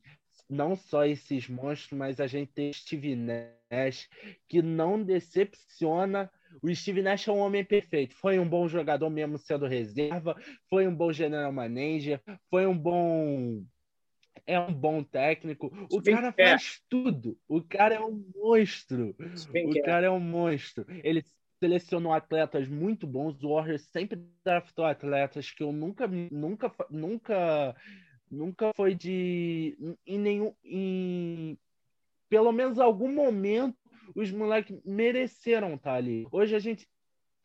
[0.49, 4.09] não só esses monstros, mas a gente tem Steve Nash,
[4.47, 6.29] que não decepciona
[6.61, 8.15] O Steve Nash é um homem perfeito.
[8.15, 10.35] Foi um bom jogador mesmo sendo reserva,
[10.69, 13.63] foi um bom general manager, foi um bom
[14.45, 15.71] é um bom técnico.
[15.89, 17.37] O cara faz tudo.
[17.47, 19.15] O cara é um monstro.
[19.65, 20.85] O cara é um monstro.
[21.03, 21.23] Ele
[21.59, 23.41] selecionou atletas muito bons.
[23.43, 27.75] O Warriors sempre draftou atletas que eu nunca, nunca, nunca,
[28.29, 29.75] nunca foi de
[30.05, 31.57] em nenhum, em
[32.29, 33.77] pelo menos algum momento
[34.13, 36.27] os moleques mereceram estar ali.
[36.31, 36.87] Hoje a gente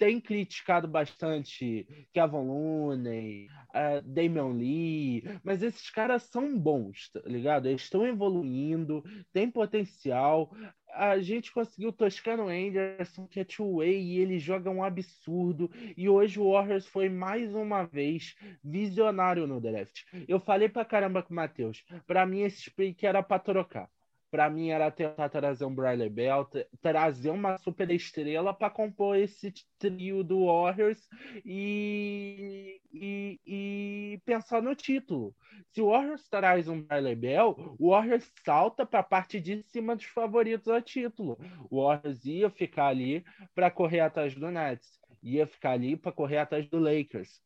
[0.01, 7.69] tem criticado bastante Kevin Looney, uh, Damian Lee, mas esses caras são bons, tá ligado?
[7.69, 10.51] Eles estão evoluindo, tem potencial.
[10.95, 15.71] A gente conseguiu Toscano Anderson, que é two-way, e ele joga um absurdo.
[15.95, 18.35] E hoje o Warriors foi mais uma vez
[18.65, 20.05] visionário no draft.
[20.27, 21.85] Eu falei pra caramba com o Matheus.
[22.07, 23.87] Pra mim, esse pick era pra trocar
[24.31, 26.49] para mim era tentar trazer um Bradley Bell,
[26.81, 31.09] trazer uma super estrela para compor esse trio do Warriors
[31.45, 35.35] e, e, e, pensar no título.
[35.73, 39.97] Se o Warriors traz um Bradley Bell, o Warriors salta para a parte de cima
[39.97, 41.37] dos favoritos ao título.
[41.69, 43.25] O Warriors ia ficar ali
[43.55, 47.41] para correr atrás do Nets, ia ficar ali para correr atrás do Lakers.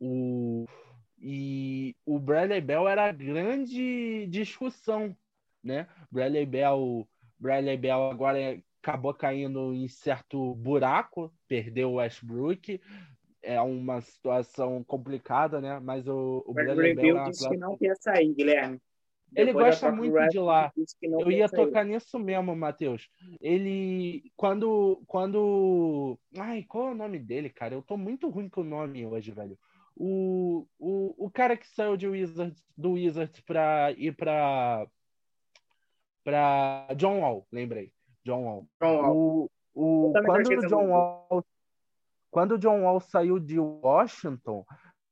[0.00, 0.66] O,
[1.16, 5.16] e o Bradley Bell era a grande discussão
[5.62, 5.86] né?
[6.10, 7.08] Bradley Bell,
[7.38, 12.80] Bradley Bell agora acabou caindo em certo buraco, perdeu o Westbrook.
[13.42, 15.80] É uma situação complicada, né?
[15.80, 18.80] Mas o, o Bradley Bell é disse que não quer sair, Guilherme.
[19.34, 20.72] Ele gosta muito de lá.
[21.02, 21.64] Eu ia sair.
[21.64, 23.08] tocar nisso mesmo, Matheus.
[23.40, 24.30] Ele.
[24.36, 25.02] Quando.
[25.06, 26.18] Quando.
[26.36, 27.74] Ai, qual é o nome dele, cara?
[27.74, 29.58] Eu tô muito ruim com o nome hoje, velho.
[29.96, 34.86] O, o, o cara que saiu de Wizards, do Wizards pra ir pra,
[36.24, 37.92] para John Wall, lembrei.
[38.24, 38.68] John Wall.
[38.80, 39.16] John Wall.
[39.74, 41.44] O, o, quando o John Wall,
[42.30, 44.64] quando o John Wall saiu de Washington,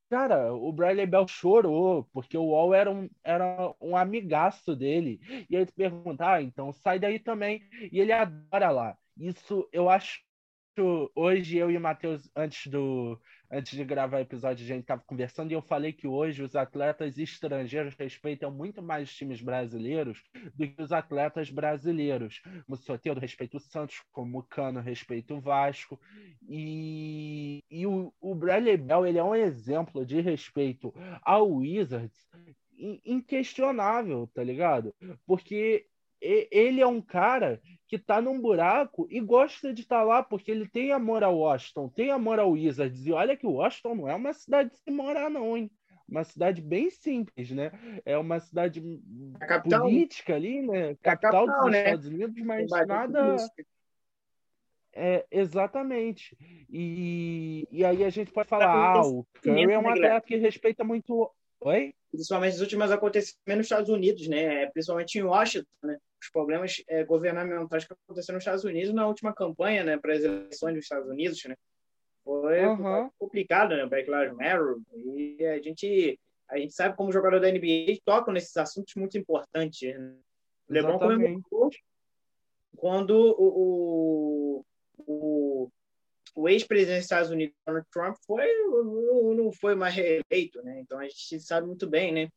[0.09, 5.21] cara, o Bradley Bell chorou, porque o Wall era um, era um amigaço dele.
[5.49, 7.63] E ele pergunta, ah, então sai daí também.
[7.93, 8.99] E ele adora lá.
[9.17, 10.21] Isso eu acho
[11.15, 13.21] hoje eu e o Matheus, antes do,
[13.51, 16.55] antes de gravar o episódio, a gente estava conversando e eu falei que hoje os
[16.55, 20.23] atletas estrangeiros respeitam muito mais os times brasileiros
[20.55, 22.41] do que os atletas brasileiros.
[22.69, 26.01] O Soteldo respeita o Santos, como o Cano respeita o Vasco.
[26.49, 32.29] E, e o, o Bradley Bell ele é um exemplo de respeito ao Wizards
[33.05, 34.95] inquestionável, tá ligado?
[35.27, 35.87] Porque
[36.21, 40.51] ele é um cara que tá num buraco e gosta de estar tá lá porque
[40.51, 43.05] ele tem amor ao Washington, tem amor ao Wizards.
[43.05, 45.71] E olha que o Washington não é uma cidade de se morar, não, hein?
[46.09, 47.71] Uma cidade bem simples, né?
[48.05, 48.83] É uma cidade
[49.69, 50.97] política ali, né?
[51.03, 51.79] Capital, capital dos né?
[51.85, 53.37] Estados Unidos, mas nada.
[54.93, 56.37] É, exatamente.
[56.69, 60.85] E, e aí a gente pode falar, ah, o Curry é um atleta que respeita
[60.85, 61.33] muito.
[61.61, 61.95] Oi?
[62.11, 64.67] Principalmente os últimos acontecimentos nos Estados Unidos, né?
[64.67, 65.99] Principalmente em Washington, né?
[66.21, 70.23] Os problemas é, governamentais que aconteceram nos Estados Unidos na última campanha, né, para as
[70.23, 71.57] eleições dos Estados Unidos, né?
[72.23, 73.11] Foi, uhum.
[73.19, 76.19] complicado, né, Black Lives Matter, e a gente
[76.49, 79.97] a gente sabe como jogador da NBA tocam nesses assuntos muito importantes.
[79.97, 80.17] Né?
[80.69, 81.71] O LeBron comemorou
[82.77, 84.65] quando o,
[84.99, 85.71] o,
[86.35, 88.47] o ex-presidente dos Estados Unidos, Donald Trump, foi,
[89.37, 90.81] não foi mais reeleito, né?
[90.81, 92.29] Então a gente sabe muito bem, né,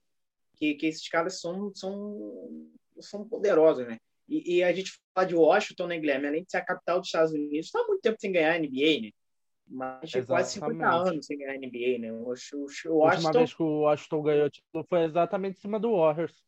[0.56, 2.70] que, que esses caras são, são
[3.00, 3.98] são poderosos, né?
[4.28, 6.28] E, e, a gente fala de Washington, né, Guilherme?
[6.28, 9.12] Além de ser a capital dos Estados Unidos, está muito tempo sem ganhar NBA, né?
[9.68, 10.28] Mas Exatamente.
[10.28, 12.12] quase 50 anos sem ganhar NBA, né?
[12.12, 12.94] O, o, o Washington...
[12.94, 16.44] A última vez que o Washington ganhou o título foi exatamente em cima do Warriors.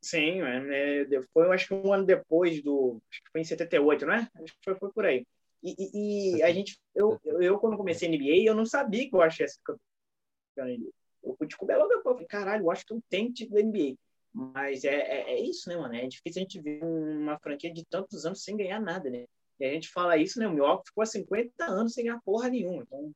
[0.00, 3.00] Sim, é, foi acho que um ano depois do.
[3.10, 4.28] Acho que foi em 78, não é?
[4.34, 5.26] Acho que foi, foi por aí.
[5.62, 9.16] E, e, e a gente, eu, eu, quando comecei a NBA, eu não sabia que
[9.16, 10.92] o Washington ia ser campeão.
[11.22, 12.04] Eu fui descobrir logo depois.
[12.04, 13.96] Eu falei, caralho, o Washington tem título da NBA.
[14.34, 15.94] Mas é, é, é, isso, né, mano?
[15.94, 19.26] É difícil a gente ver uma franquia de tantos anos sem ganhar nada, né?
[19.60, 20.48] E a gente fala isso, né?
[20.48, 22.82] O Milwaukee ficou há 50 anos sem ganhar porra nenhuma.
[22.82, 23.14] Então,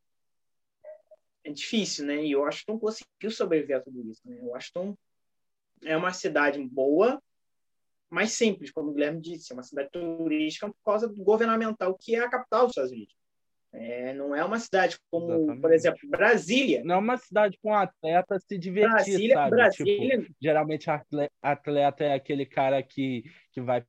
[1.43, 2.25] é difícil, né?
[2.25, 4.39] E o Washington conseguiu sobreviver a tudo isso, né?
[4.43, 4.97] O Washington
[5.83, 7.21] é uma cidade boa,
[8.09, 9.53] mas simples, como o Guilherme disse.
[9.53, 13.18] É uma cidade turística por causa do governamental, que é a capital dos Estados Unidos.
[13.73, 15.61] É, não é uma cidade como, Exatamente.
[15.61, 16.83] por exemplo, Brasília.
[16.85, 19.51] Não é uma cidade com atleta se divertir, Brasília, sabe?
[19.51, 20.19] Brasília...
[20.23, 20.91] Tipo, geralmente
[21.43, 23.85] atleta é aquele cara que, que vai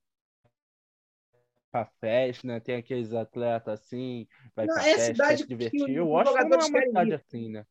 [1.71, 2.59] pra festa, né?
[2.59, 5.89] Tem aqueles atletas assim, vai não, pra é festa, cidade se divertir.
[5.89, 7.65] Eu acho que não é uma cidade assim, né?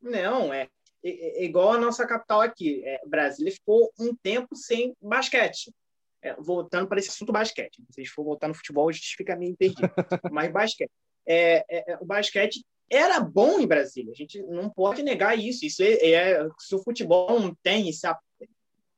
[0.00, 0.68] Não, é,
[1.02, 2.82] é, é, igual a nossa capital aqui.
[2.84, 5.74] É, Brasília ficou um tempo sem basquete.
[6.22, 7.76] é, voltando para esse assunto basquete.
[7.76, 9.90] Se vocês for voltar no futebol, a gente fica meio perdido.
[10.32, 10.92] Mas basquete.
[11.26, 14.12] É, é, é, o basquete era bom em Brasília.
[14.12, 15.64] A gente não pode negar isso.
[15.64, 18.06] Isso é, é se o futebol não tem esse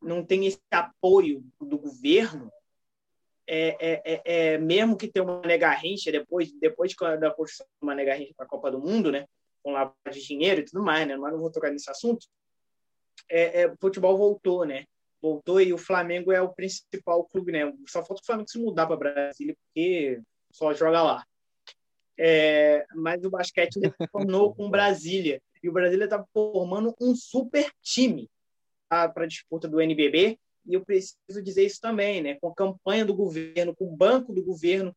[0.03, 2.53] não tem esse apoio do governo,
[3.47, 7.95] é, é, é, é mesmo que tenha uma negarrincha depois depois da construção de uma
[7.95, 9.27] negarrincha para a Copa do Mundo, né,
[9.63, 12.27] com lavagem de dinheiro e tudo mais, né, mas não vou tocar nesse assunto.
[13.29, 14.85] É, é, o futebol voltou, né?
[15.21, 17.73] Voltou e o Flamengo é o principal clube, né?
[17.89, 20.21] Só falta o Flamengo se mudar para Brasília porque
[20.53, 21.27] só joga lá.
[22.19, 23.79] É, mas o basquete
[24.13, 25.43] tornou com Brasília.
[25.63, 28.31] E o Brasília está formando um super time
[28.89, 30.39] para a disputa do NBB.
[30.67, 32.37] E eu preciso dizer isso também, né?
[32.41, 34.95] Com a campanha do governo, com o banco do governo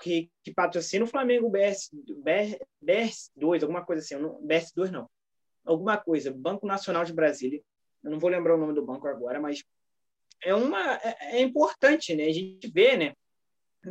[0.00, 1.90] que, que patrocina o Flamengo BS,
[2.84, 4.16] BS2, alguma coisa assim.
[4.16, 5.08] Não, BS2 não.
[5.64, 6.32] Alguma coisa.
[6.32, 7.62] Banco Nacional de Brasília.
[8.02, 9.64] Eu não vou lembrar o nome do banco agora, mas
[10.42, 12.24] é uma é, é importante, né?
[12.24, 13.14] A gente vê, né?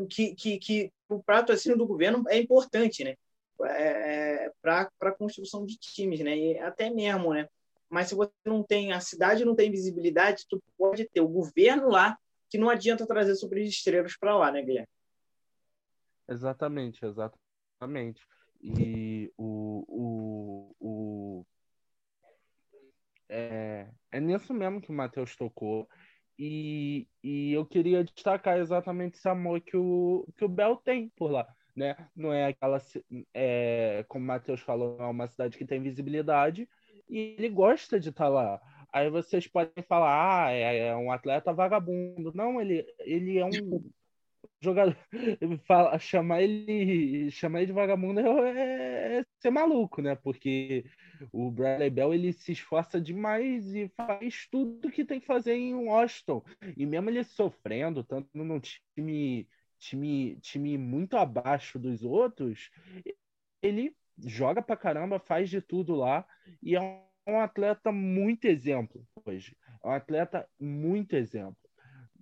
[0.09, 3.16] Que, que, que o patrocínio do governo é importante, né?
[3.64, 6.38] É, é para a construção de times, né?
[6.38, 7.47] E até mesmo, né?
[7.89, 11.89] Mas se você não tem a cidade, não tem visibilidade, tu pode ter o governo
[11.89, 12.18] lá
[12.49, 14.88] que não adianta trazer super estrelas para lá, né, Guilherme?
[16.28, 18.26] Exatamente, exatamente.
[18.61, 21.45] E o, o, o
[23.30, 25.88] é, é nisso mesmo que o Matheus tocou.
[26.38, 31.31] E, e eu queria destacar exatamente esse amor que o, que o Bel tem por
[31.31, 31.47] lá.
[31.75, 31.95] Né?
[32.15, 32.79] Não é aquela,
[33.34, 36.69] é, como o Matheus falou, é uma cidade que tem visibilidade
[37.09, 38.61] e ele gosta de estar tá lá.
[38.91, 42.31] Aí vocês podem falar, ah, é, é um atleta vagabundo.
[42.36, 43.84] Não, ele, ele é um
[44.61, 44.97] jogador.
[45.67, 50.15] Fala, chamar ele, chamar ele de vagabundo é, é, ser maluco, né?
[50.15, 50.85] Porque
[51.31, 55.73] o Bradley Bell ele se esforça demais e faz tudo que tem que fazer em
[55.75, 56.43] Washington.
[56.77, 59.47] E mesmo ele sofrendo, tanto num time,
[59.79, 62.69] time, time muito abaixo dos outros,
[63.61, 66.25] ele joga pra caramba, faz de tudo lá
[66.61, 66.81] e é
[67.27, 69.55] um atleta muito exemplo hoje.
[69.83, 71.57] É um atleta muito exemplo.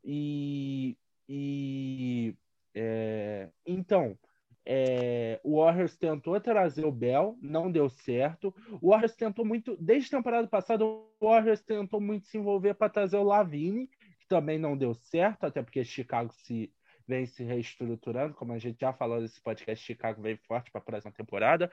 [0.03, 0.97] E,
[1.33, 2.35] e
[2.75, 4.19] é, então,
[4.65, 8.53] é, o Warriors tentou trazer o Bell, não deu certo.
[8.81, 12.89] O Warriors tentou muito, desde a temporada passada, o Warriors tentou muito se envolver para
[12.89, 13.87] trazer o Lavine,
[14.19, 16.69] que também não deu certo, até porque Chicago se
[17.07, 20.83] vem se reestruturando, como a gente já falou nesse podcast, Chicago vem forte para a
[20.83, 21.71] próxima temporada.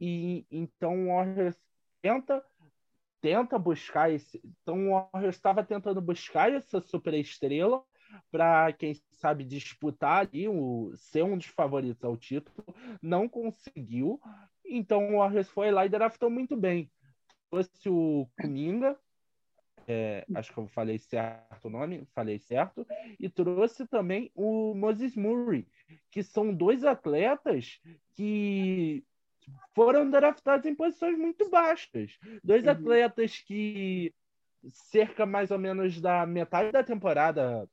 [0.00, 1.56] E então o Warriors
[2.02, 2.44] tenta
[3.20, 7.84] tenta buscar esse, então o Warriors estava tentando buscar essa super estrela
[8.30, 14.20] para quem sabe disputar ali o ser um dos favoritos ao título, não conseguiu.
[14.64, 16.90] Então o Warriors foi lá e draftou muito bem.
[17.50, 18.96] Trouxe o Kuminga,
[19.86, 22.86] é, acho que eu falei certo o nome, falei certo,
[23.18, 25.66] e trouxe também o Moses Murray,
[26.10, 27.80] que são dois atletas
[28.14, 29.04] que
[29.74, 32.18] foram draftados em posições muito baixas.
[32.44, 32.70] Dois uhum.
[32.70, 34.14] atletas que
[34.70, 37.68] cerca mais ou menos da metade da temporada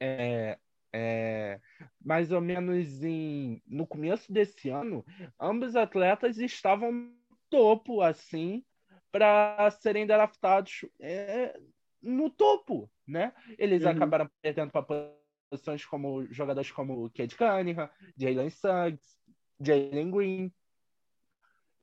[0.00, 0.58] é,
[0.92, 1.60] é,
[2.00, 5.04] mais ou menos em, no começo desse ano,
[5.38, 7.16] ambos atletas estavam no
[7.50, 8.64] topo, assim,
[9.10, 11.58] para serem draftados é,
[12.02, 13.32] no topo, né?
[13.58, 13.90] Eles uhum.
[13.90, 15.12] acabaram perdendo para
[15.50, 19.16] posições como jogadores como Cade Cunningham, Jalen Suggs,
[19.60, 20.52] Jalen Green,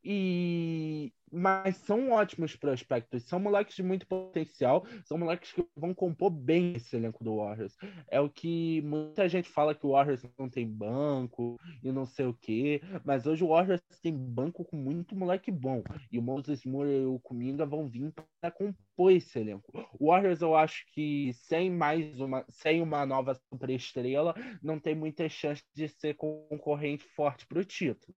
[0.07, 6.29] e mas são ótimos prospectos, são moleques de muito potencial, são moleques que vão compor
[6.29, 7.75] bem esse elenco do Warriors.
[8.09, 12.25] É o que muita gente fala que o Warriors não tem banco e não sei
[12.25, 15.83] o quê, mas hoje o Warriors tem banco com muito moleque bom.
[16.11, 19.71] E o Moses Moore e o Kuminga vão vir para compor esse elenco.
[19.99, 25.27] O Warriors eu acho que sem mais uma, sem uma nova superestrela, não tem muita
[25.27, 28.15] chance de ser concorrente forte para o título.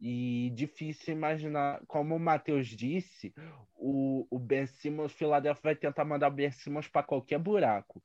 [0.00, 3.32] E difícil imaginar, como o Matheus disse,
[3.74, 8.02] o, o Ben Simmons, o Philadelphia vai tentar mandar o Ben Simmons para qualquer buraco.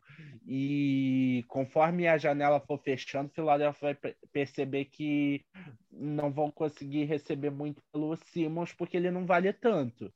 [0.47, 5.45] E conforme a janela for fechando, o Philadelphia vai perceber que
[5.91, 10.11] não vão conseguir receber muito pelo Simmons porque ele não vale tanto.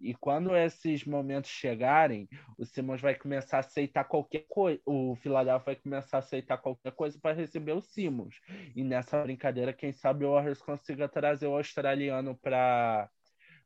[0.00, 2.28] E quando esses momentos chegarem,
[2.58, 4.80] o Simmons vai começar a aceitar qualquer coisa.
[4.84, 8.40] O Philadelphia vai começar a aceitar qualquer coisa para receber o Simmons.
[8.74, 13.08] E nessa brincadeira, quem sabe o Warriors consiga trazer o australiano para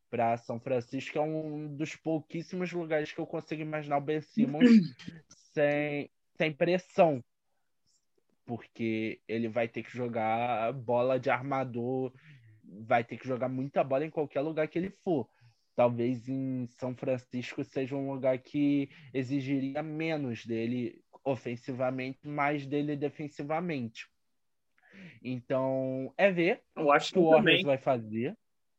[0.08, 4.20] para São Francisco, que é um dos pouquíssimos lugares que eu consigo imaginar o Ben
[4.20, 4.68] Simmons
[5.54, 7.22] sem, sem pressão.
[8.44, 12.12] Porque ele vai ter que jogar bola de armador,
[12.64, 15.28] vai ter que jogar muita bola em qualquer lugar que ele for
[15.74, 24.08] talvez em São Francisco seja um lugar que exigiria menos dele ofensivamente, mais dele defensivamente.
[25.22, 28.36] Então, é ver eu acho que o Warriors vai fazer.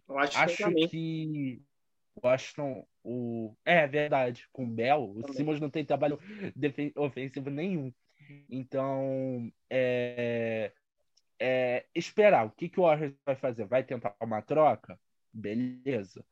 [0.07, 1.61] Eu acho, acho que, que
[2.15, 3.55] o Washington, o...
[3.63, 6.19] é verdade, com o Bell, o Simmons não tem trabalho
[6.97, 7.93] ofensivo nenhum.
[8.49, 10.71] Então, é...
[11.39, 12.45] é, esperar.
[12.45, 13.65] O que, que o Warriors vai fazer?
[13.65, 14.99] Vai tentar uma troca?
[15.33, 16.25] Beleza.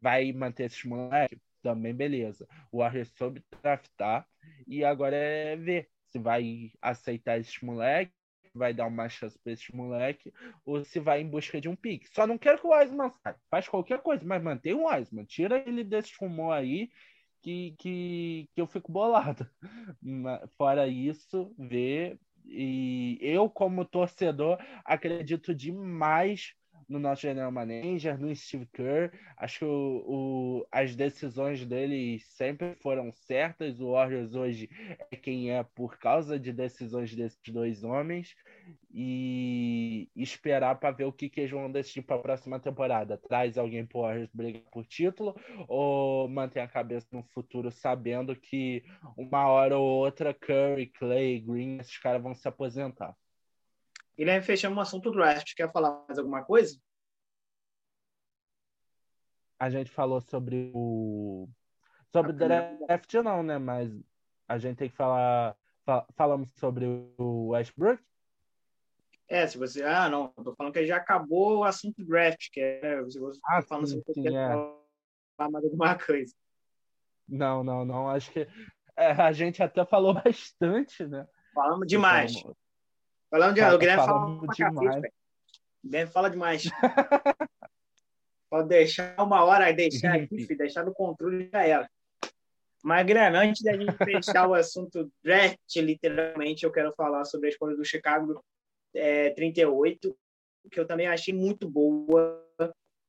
[0.00, 1.38] Vai manter esses moleques?
[1.62, 2.46] Também beleza.
[2.70, 4.26] O Warriors soube draftar
[4.66, 8.14] e agora é ver se vai aceitar esses moleques
[8.54, 10.32] vai dar uma chance para esse moleque
[10.64, 12.08] ou se vai em busca de um pique.
[12.14, 13.36] Só não quero que o Wiseman saia.
[13.50, 15.24] Faz qualquer coisa, mas mantém o Wiseman.
[15.24, 16.90] Tira ele desse rumor aí
[17.42, 19.48] que, que, que eu fico bolado.
[20.56, 22.18] Fora isso, ver.
[22.46, 26.54] E eu, como torcedor, acredito demais
[26.88, 29.12] no nosso general manager, no Steve Kerr.
[29.36, 33.80] Acho que o, o, as decisões dele sempre foram certas.
[33.80, 34.68] O Warriors hoje
[35.10, 38.34] é quem é por causa de decisões desses dois homens.
[38.96, 43.18] E esperar para ver o que, que eles vão decidir para a próxima temporada.
[43.18, 45.34] Traz alguém para o Warriors brigar por título
[45.68, 48.84] ou mantém a cabeça no futuro sabendo que
[49.16, 53.16] uma hora ou outra Curry, Clay, Green, esses caras vão se aposentar.
[54.16, 55.54] Guilherme, fechamos o assunto do draft.
[55.54, 56.78] Quer falar mais alguma coisa?
[59.58, 61.48] A gente falou sobre o.
[62.12, 63.58] Sobre o draft, não, né?
[63.58, 63.90] Mas
[64.46, 65.56] a gente tem que falar.
[66.16, 66.86] Falamos sobre
[67.18, 68.02] o Westbrook?
[69.28, 69.82] É, se você.
[69.82, 73.04] Ah, não, tô falando que já acabou o assunto draft, que é.
[73.08, 74.48] Se você ah, tá falando sim, sobre sim, é.
[75.36, 76.34] falar mais alguma coisa.
[77.26, 78.08] Não, não, não.
[78.08, 78.46] Acho que
[78.96, 81.26] é, a gente até falou bastante, né?
[81.54, 82.36] Falamos demais.
[82.36, 82.56] Então,
[83.34, 83.60] Falando de.
[83.62, 85.12] Fala, o Guilherme fala pra cacete,
[85.82, 86.62] O Guilherme fala demais.
[88.48, 91.90] Pode deixar uma hora, deixar aqui, deixar no controle já era.
[92.84, 97.50] Mas, Guilherme, antes da gente fechar o assunto draft, literalmente, eu quero falar sobre a
[97.50, 98.40] escolha do Chicago
[98.94, 100.16] é, 38,
[100.70, 102.40] que eu também achei muito boa,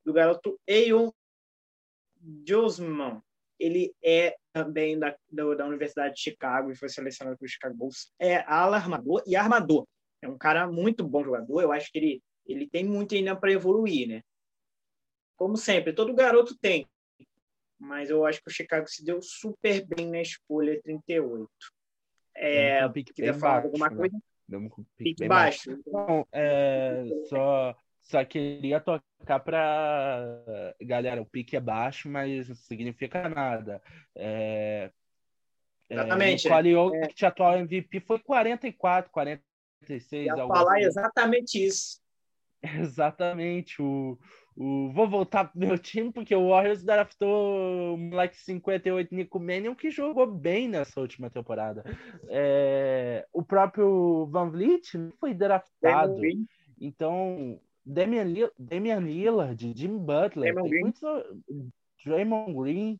[0.03, 1.11] do garoto Eion
[2.47, 3.21] Josman.
[3.59, 8.11] Ele é também da, da Universidade de Chicago e foi selecionado para o Chicago Bulls.
[8.19, 9.85] É ala armador e armador.
[10.21, 11.61] É um cara muito bom jogador.
[11.61, 14.21] Eu acho que ele, ele tem muito ainda para evoluir, né?
[15.35, 16.87] Como sempre, todo garoto tem.
[17.77, 21.49] Mas eu acho que o Chicago se deu super bem na escolha 38.
[22.37, 23.95] É, um queria falar baixo, alguma né?
[23.95, 24.17] coisa?
[24.53, 25.77] um pique, pique baixo.
[25.87, 26.27] baixo.
[26.31, 33.81] É, só, só queria tocar para galera, o pique é baixo, mas não significa nada.
[34.15, 34.91] É,
[35.89, 36.47] Exatamente.
[36.47, 37.27] É, o Jokic, é.
[37.27, 39.43] atual MVP, foi 44, 40,
[39.85, 40.25] 36.
[40.25, 40.85] Ia falar assim.
[40.85, 41.99] exatamente isso.
[42.79, 43.81] Exatamente.
[43.81, 44.17] O,
[44.55, 49.75] o, vou voltar pro meu time, porque o Warriors draftou o moleque 58 Nico Mannion,
[49.75, 51.83] que jogou bem nessa última temporada.
[52.29, 56.19] É, o próprio Van Vliet foi draftado.
[56.79, 58.25] Então, Damian,
[58.57, 60.81] Damian Lillard, Jim Butler, Draymond Green.
[60.81, 61.23] Muitos,
[62.03, 62.99] Draymond Green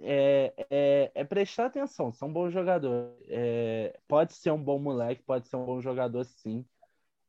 [0.00, 3.14] é, é, é, prestar atenção, são bons jogadores.
[3.28, 6.64] É, pode ser um bom moleque, pode ser um bom jogador, sim.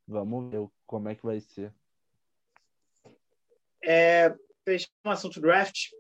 [0.07, 1.74] Vamos ver como é que vai ser.
[3.84, 5.91] É, fechando o assunto draft,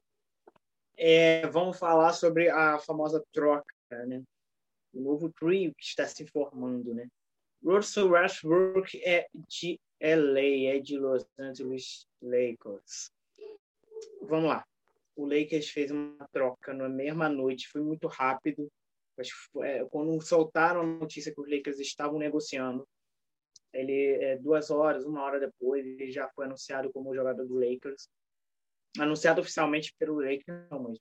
[0.97, 3.73] é, vamos falar sobre a famosa troca,
[4.07, 4.23] né?
[4.93, 7.07] O novo trio que está se formando, né?
[7.63, 13.11] Russell Westbrook é de LA, é de Los Angeles Lakers.
[14.21, 14.65] Vamos lá
[15.15, 18.69] o Lakers fez uma troca na mesma noite, foi muito rápido.
[19.63, 22.85] É, quando soltaram a notícia que os Lakers estavam negociando,
[23.73, 28.09] ele é, duas horas, uma hora depois, ele já foi anunciado como jogador do Lakers.
[28.99, 30.97] Anunciado oficialmente pelo Lakers, não, mas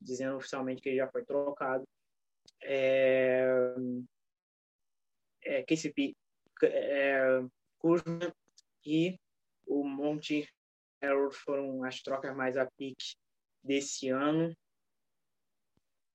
[0.00, 1.84] dizendo oficialmente que ele já foi trocado.
[2.62, 3.74] É,
[5.44, 6.14] é, KCP,
[6.62, 7.40] é,
[7.78, 8.32] Kuzma
[8.84, 9.18] e
[9.66, 10.48] o Monte
[11.00, 13.16] Harold foram as trocas mais a pique
[13.62, 14.54] desse ano.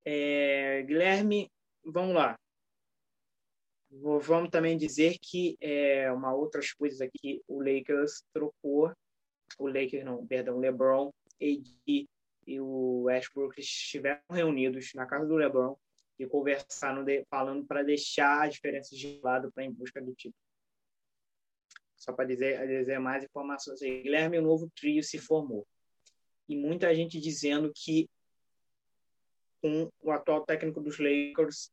[0.06, 1.50] É, Guilherme,
[1.84, 2.38] vamos lá.
[3.90, 8.92] Vamos também dizer que é, uma outras coisas aqui, o Lakers trocou,
[9.60, 12.08] o Lakers não, perdão, LeBron, AD
[12.48, 15.78] e o Westbrook estiveram reunidos na casa do LeBron
[16.18, 20.36] e conversaram de, falando para deixar as diferenças de lado para em busca do título.
[21.96, 23.80] Só para dizer, dizer mais informações.
[23.80, 25.66] Guilherme, o novo trio se formou
[26.48, 28.10] e muita gente dizendo que
[29.62, 31.72] com o atual técnico dos Lakers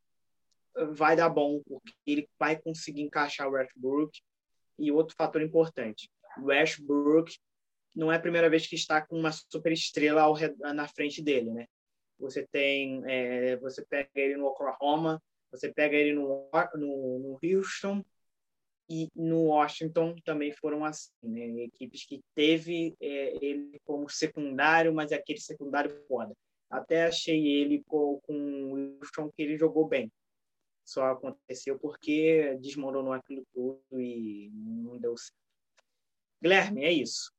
[0.93, 4.19] vai dar bom, porque ele vai conseguir encaixar o Westbrook.
[4.79, 7.37] E outro fator importante, o Westbrook
[7.95, 10.35] não é a primeira vez que está com uma super estrela ao,
[10.73, 11.67] na frente dele, né?
[12.17, 18.03] Você tem, é, você pega ele no Oklahoma, você pega ele no, no, no Houston
[18.91, 21.63] e no Washington também foram assim, né?
[21.63, 26.35] Equipes que teve é, ele como secundário, mas aquele secundário foda.
[26.69, 30.11] Até achei ele com, com o Houston que ele jogou bem.
[30.83, 35.39] Só aconteceu porque desmoronou aquilo tudo e não deu certo.
[36.41, 37.31] Guilherme, é isso.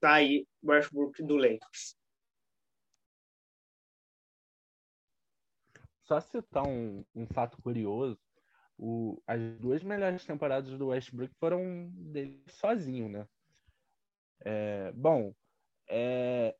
[0.00, 1.96] Tá aí Westbrook do Lakers.
[6.04, 8.18] Só citar um, um fato curioso
[8.78, 13.26] o, as duas melhores temporadas do Westbrook foram dele sozinho, né?
[14.44, 15.34] É, bom,
[15.88, 16.54] é,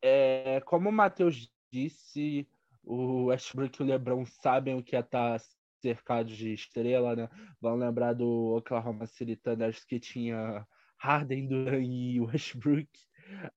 [0.00, 2.48] é, como o Matheus disse,
[2.82, 5.38] o Westbrook e o LeBron sabem o que é estar
[5.82, 7.28] cercados de estrela, né?
[7.60, 12.88] Vão lembrar do Oklahoma City Thunder que tinha Harden, Duran e Westbrook.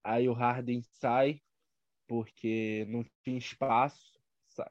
[0.03, 1.41] Aí o Harden sai
[2.05, 4.19] porque não tinha espaço,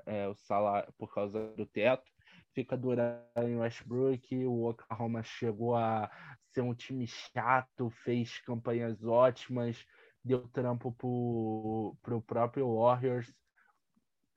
[0.04, 2.11] é, o salário por causa do teto
[2.54, 4.46] fica durando em Westbrook.
[4.46, 6.10] O Oklahoma chegou a
[6.52, 9.84] ser um time chato, fez campanhas ótimas,
[10.24, 13.32] deu trampo pro, pro próprio Warriors.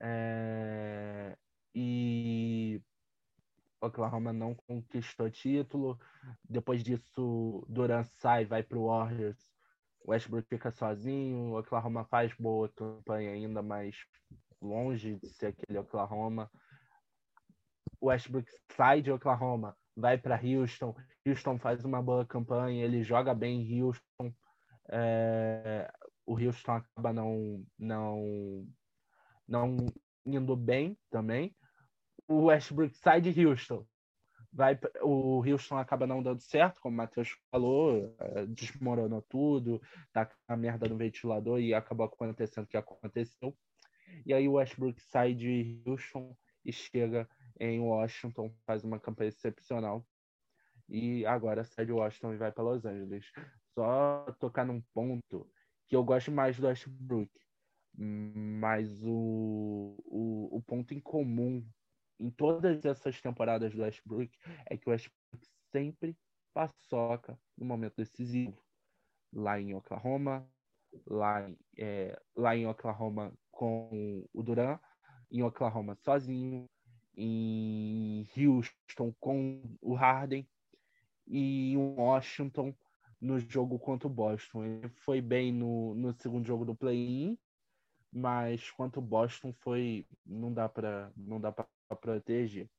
[0.02, 1.38] É,
[1.74, 2.82] e
[3.82, 6.00] Oklahoma não conquistou título.
[6.44, 9.38] Depois disso, Durant sai, vai pro Warriors.
[10.08, 11.52] Westbrook fica sozinho.
[11.52, 13.96] O Oklahoma faz boa campanha ainda, mas
[14.62, 16.50] longe de ser aquele Oklahoma.
[18.02, 23.62] Westbrook sai de Oklahoma, vai para Houston, Houston faz uma boa campanha, ele joga bem
[23.62, 24.34] em Houston,
[24.92, 25.92] é,
[26.26, 28.68] o Houston acaba não, não,
[29.48, 29.78] não
[30.26, 31.56] indo bem também.
[32.28, 33.86] O Westbrook sai de Houston,
[34.52, 39.82] vai, o Houston acaba não dando certo, como o Matheus falou, é, desmoronou tudo,
[40.12, 43.56] tá com a merda no ventilador e acabou acontecendo o que aconteceu.
[44.26, 47.30] E aí o Westbrook sai de Houston e chega
[47.60, 50.06] em Washington, faz uma campanha excepcional.
[50.88, 53.32] E agora sai de Washington e vai para Los Angeles.
[53.74, 55.50] Só tocar num ponto
[55.88, 57.32] que eu gosto mais do Westbrook,
[57.98, 61.66] mas o, o, o ponto em comum
[62.20, 64.32] em todas essas temporadas do Westbrook
[64.66, 66.18] é que o Westbrook sempre
[66.54, 68.64] paçoca no momento decisivo.
[69.34, 70.50] Lá em Oklahoma,
[71.06, 74.80] lá, é, lá em Oklahoma com o Duran,
[75.30, 76.70] em Oklahoma sozinho,
[77.18, 80.48] em Houston com o Harden
[81.28, 82.76] e em Washington
[83.20, 84.66] no jogo contra o Boston.
[84.66, 87.38] Ele foi bem no, no segundo jogo do play-in,
[88.12, 91.68] mas quanto o Boston foi não dá para não dá para
[92.00, 92.70] proteger.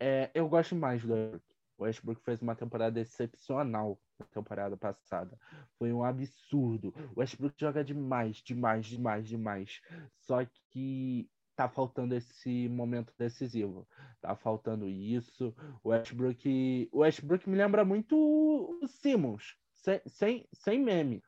[0.00, 1.44] É, eu gosto mais do Westbrook.
[1.76, 5.38] O Westbrook fez uma temporada excepcional na temporada passada.
[5.78, 6.92] Foi um absurdo.
[7.14, 9.80] O Westbrook joga demais, demais, demais, demais.
[10.16, 11.28] Só que
[11.58, 13.84] tá faltando esse momento decisivo.
[14.20, 15.52] Tá faltando isso.
[15.82, 21.20] O Westbrook, o Westbrook me lembra muito o Simmons, sem, sem, sem meme.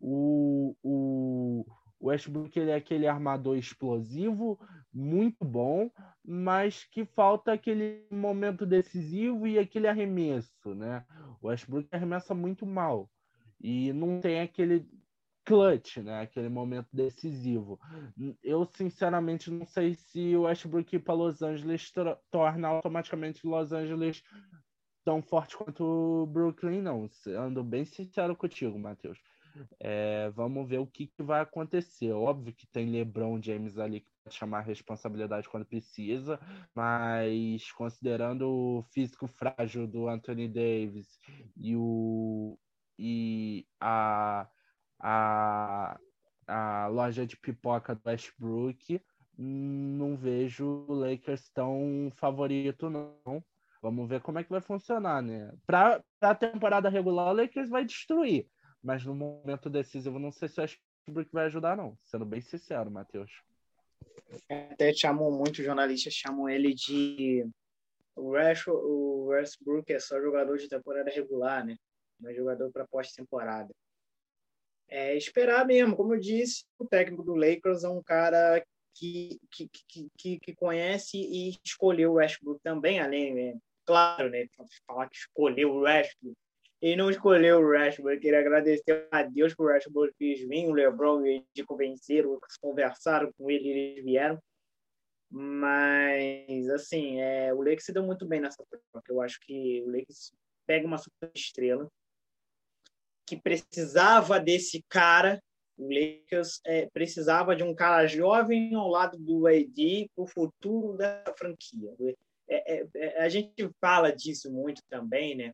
[0.00, 1.64] O, o,
[2.00, 4.58] o Westbrook ele é aquele armador explosivo,
[4.92, 5.88] muito bom,
[6.24, 11.04] mas que falta aquele momento decisivo e aquele arremesso, né?
[11.40, 13.08] O Westbrook arremessa muito mal
[13.60, 14.88] e não tem aquele
[15.48, 16.20] clutch, né?
[16.20, 17.80] Aquele momento decisivo.
[18.42, 21.90] Eu, sinceramente, não sei se o Westbrook ir para Los Angeles
[22.30, 24.22] torna automaticamente Los Angeles
[25.02, 27.08] tão forte quanto o Brooklyn, não.
[27.28, 29.18] Ando bem sincero contigo, Matheus.
[29.80, 32.12] É, vamos ver o que, que, vai acontecer.
[32.12, 36.38] Óbvio que tem LeBron James ali que pode chamar a responsabilidade quando precisa,
[36.74, 41.18] mas considerando o físico frágil do Anthony Davis
[41.56, 42.58] e, o,
[42.98, 44.46] e a
[45.00, 45.98] a,
[46.46, 49.00] a loja de pipoca do Westbrook,
[49.36, 53.44] não vejo o Lakers tão favorito, não.
[53.80, 55.52] Vamos ver como é que vai funcionar, né?
[55.64, 58.48] Para a temporada regular, o Lakers vai destruir.
[58.82, 61.96] Mas no momento decisivo, não sei se o Westbrook vai ajudar, não.
[62.04, 63.30] Sendo bem sincero, Matheus.
[64.50, 67.48] Até chamam muitos jornalistas, chamam ele de.
[68.16, 71.76] O Westbrook é só jogador de temporada regular, né?
[72.18, 73.72] Não é jogador para pós-temporada
[74.88, 75.96] é, esperar mesmo.
[75.96, 79.70] Como eu disse, o técnico do Lakers é um cara que, que,
[80.16, 83.58] que, que conhece e escolheu o Westbrook também, além, né?
[83.88, 84.46] claro, né?
[84.86, 86.36] Falar que escolheu o Westbrook.
[86.80, 90.74] Ele não escolheu o Westbrook, queria agradecer a Deus que o Westbrook fez vir, o
[90.74, 94.38] LeBron e de convenceram, conversaram com ele, eles vieram.
[95.30, 98.62] Mas, assim, é, o Lakers se deu muito bem nessa
[98.92, 99.12] troca.
[99.12, 100.32] Eu acho que o Lakers
[100.66, 101.90] pega uma super estrela,
[103.28, 105.42] que precisava desse cara.
[105.76, 110.96] O Lakers é, precisava de um cara jovem ao lado do AD para o futuro
[110.96, 111.94] da franquia.
[112.48, 115.52] É, é, é, a gente fala disso muito também, né?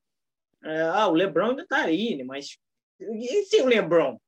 [0.62, 2.24] É, ah, o LeBron ainda está aí, né?
[2.24, 2.56] mas
[2.98, 4.18] e sem o LeBron?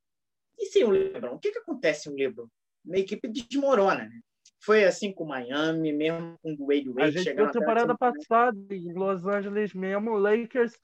[0.58, 1.34] E sem o LeBron?
[1.34, 2.46] O que, que acontece com o LeBron?
[2.92, 4.20] A equipe desmorona, né?
[4.60, 7.18] Foi assim com o Miami, mesmo com o Wade Wade.
[7.18, 10.76] A gente viu temporada passada em Los Angeles mesmo, o Lakers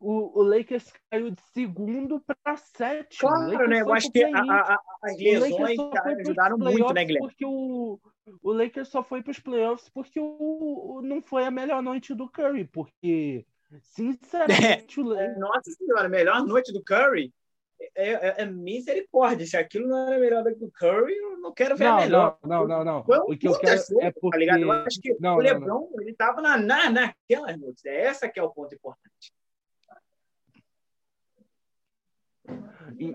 [0.00, 3.30] o, o Lakers caiu de segundo para sétimo.
[3.30, 3.80] Claro, né?
[3.80, 7.28] Eu acho que a, a, as lesões ajudaram muito, né, Guilherme?
[7.28, 7.98] Porque o,
[8.42, 12.14] o Lakers só foi para os playoffs porque o, o, não foi a melhor noite
[12.14, 13.44] do Curry, porque,
[13.80, 15.38] sinceramente, é, o Lakers...
[15.38, 17.32] Nossa senhora, melhor noite do Curry
[17.96, 19.46] é, é, é, misericórdia.
[19.46, 22.00] Se aquilo não era melhor do que o Curry, eu não quero ver não, a
[22.00, 22.38] melhor.
[22.44, 23.04] Não, não, não.
[23.08, 23.24] não.
[23.26, 24.30] o que eu quero é porque...
[24.30, 24.60] Tá ligado?
[24.60, 27.84] Eu acho que não, o LeBron, ele estava na, na, naquelas noites.
[27.84, 29.32] É essa que é o ponto importante.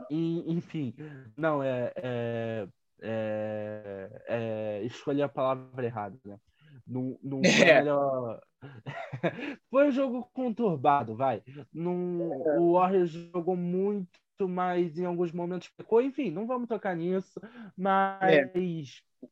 [0.10, 0.94] Enfim,
[1.38, 2.68] não, é, é,
[3.02, 6.38] é, é escolher a palavra errada, né?
[6.86, 7.80] Não, não foi é.
[7.80, 8.42] melhor.
[9.70, 11.44] foi um jogo conturbado, vai.
[11.72, 12.30] Não,
[12.60, 14.10] o Warriors jogou muito
[14.48, 15.70] mais em alguns momentos.
[16.02, 17.40] Enfim, não vamos tocar nisso,
[17.78, 18.52] mas é.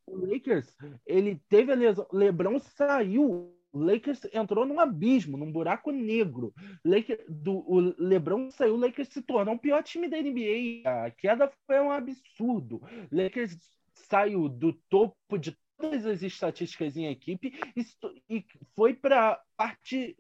[0.06, 0.76] o Lakers,
[1.06, 2.08] ele teve a lesão.
[2.12, 6.54] LeBron saiu Lakers entrou num abismo, num buraco negro.
[6.84, 10.84] Lakers, do, o LeBron saiu, o Lakers se tornou o pior time da NBA.
[10.86, 12.82] A queda foi um absurdo.
[13.12, 13.58] O Lakers
[13.94, 17.86] saiu do topo de todas as estatísticas em equipe e,
[18.30, 18.46] e
[18.76, 20.16] foi para parte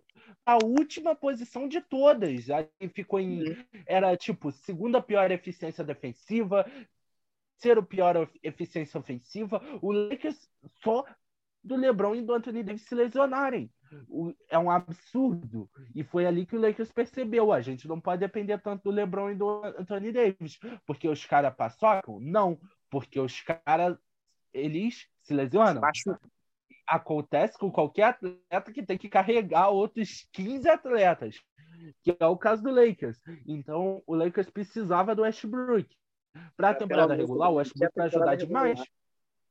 [0.46, 2.50] a última posição de todas.
[2.50, 3.66] Aí ficou em uhum.
[3.86, 6.66] era tipo segunda pior eficiência defensiva,
[7.62, 9.62] terceiro pior eficiência ofensiva.
[9.82, 10.50] O Lakers
[10.84, 11.06] só
[11.64, 13.72] do LeBron e do Anthony Davis se lesionarem.
[14.08, 15.70] O, é um absurdo.
[15.94, 17.52] E foi ali que o Lakers percebeu.
[17.52, 20.58] A gente não pode depender tanto do LeBron e do Anthony Davis.
[20.86, 22.20] Porque os caras passocam?
[22.20, 22.60] Não.
[22.90, 23.98] Porque os caras,
[24.54, 25.82] eles se lesionam.
[26.88, 31.42] Acontece com qualquer atleta que tem que carregar outros 15 atletas.
[32.02, 33.20] Que é o caso do Lakers.
[33.46, 35.90] Então, o Lakers precisava do Westbrook.
[36.56, 38.82] Para a é, temporada regular, o Westbrook vai ajudar demais.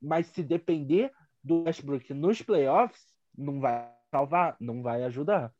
[0.00, 1.12] Mas se depender
[1.42, 3.00] do Westbrook nos playoffs
[3.36, 5.52] não vai salvar, não vai ajudar.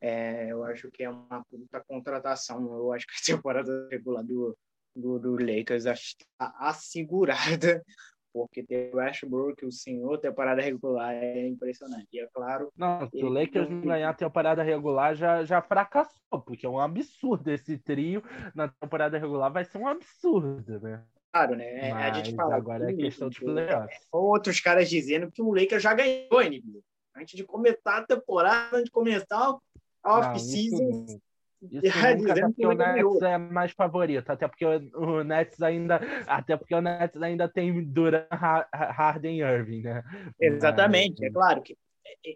[0.00, 2.72] É, eu acho que é uma puta contratação.
[2.76, 4.56] Eu acho que a temporada regular do,
[4.94, 7.84] do, do Lakers está assegurada,
[8.32, 12.06] porque tem o Westbrook, o senhor, temporada regular é impressionante.
[12.12, 12.72] E é claro.
[12.76, 16.78] Não, se o Lakers não ganhar a temporada regular já, já fracassou, porque é um
[16.78, 18.22] absurdo esse trio
[18.54, 21.04] na temporada regular, vai ser um absurdo, né?
[21.32, 21.90] Claro, né?
[21.92, 22.56] Mas a gente fala.
[22.56, 24.00] Agora é questão de playoffs.
[24.12, 26.80] Outros caras dizendo que o Lakers já ganhou a NBA.
[27.16, 29.56] Antes de começar a temporada, antes de começar
[30.02, 31.06] a off-season.
[31.60, 36.56] Isso nunca, até porque o Nets é mais favorito, até porque o Nets ainda, até
[36.56, 40.04] porque o Nets ainda tem Duran, Harden e Irving, né?
[40.40, 41.30] Exatamente, mas...
[41.30, 41.76] é claro que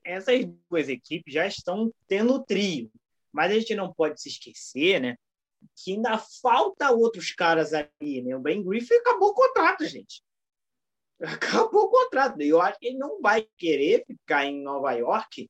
[0.05, 2.91] essas duas equipes já estão tendo trio,
[3.33, 5.17] mas a gente não pode se esquecer, né,
[5.77, 8.37] que ainda falta outros caras ali, né?
[8.37, 10.23] O Ben Griffin acabou o contrato, gente.
[11.21, 12.41] Acabou o contrato.
[12.41, 15.49] Eu acho que ele não vai querer ficar em Nova York,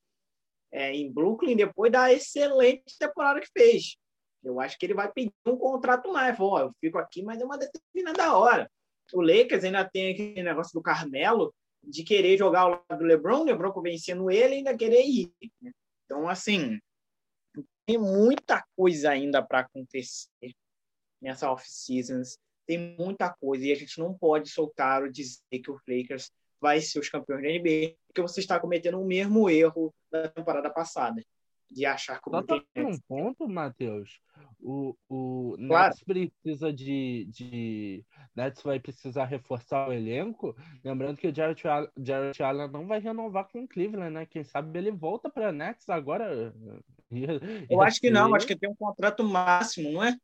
[0.70, 3.96] é, em Brooklyn, depois da excelente temporada que fez.
[4.42, 6.38] Eu acho que ele vai pedir um contrato mais.
[6.38, 8.70] Ó, eu fico aqui, mas é uma determinada hora.
[9.12, 13.40] O Lakers ainda tem aquele negócio do Carmelo de querer jogar ao lado do LeBron,
[13.40, 15.32] o LeBron convencendo ele ainda querer ir.
[15.60, 15.72] Né?
[16.04, 16.78] Então, assim,
[17.86, 20.28] tem muita coisa ainda para acontecer
[21.20, 22.22] nessa off-season.
[22.66, 26.30] Tem muita coisa e a gente não pode soltar o dizer que o Lakers
[26.60, 30.70] vai ser os campeões da NBA, porque você está cometendo o mesmo erro da temporada
[30.70, 31.20] passada,
[31.72, 34.20] de achar que o Só tá um ponto, Matheus.
[34.60, 35.88] O, o claro.
[35.88, 38.04] Nets precisa de, de.
[38.34, 40.56] Nets vai precisar reforçar o elenco.
[40.84, 41.60] Lembrando que o Jared,
[41.98, 44.26] Jared Allen não vai renovar com o Cleveland, né?
[44.26, 46.54] Quem sabe ele volta para Nets agora
[47.68, 50.16] eu acho que não, acho que tem um contrato máximo, não é?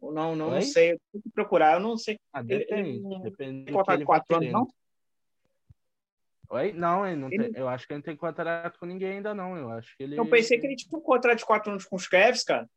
[0.00, 0.92] Ou não, não, não sei.
[0.92, 2.18] Eu tenho que procurar, eu não sei.
[2.32, 2.98] Ah, depende.
[3.06, 4.68] Ele, depende tem contrato de quatro anos, não?
[6.48, 6.72] Oi?
[6.72, 7.50] Não, ele não ele...
[7.50, 9.56] Tem, eu acho que ele não tem contrato com ninguém ainda, não.
[9.56, 10.18] Eu acho que ele.
[10.18, 12.68] Eu pensei que ele tinha um contrato de quatro anos com os Cavs, cara.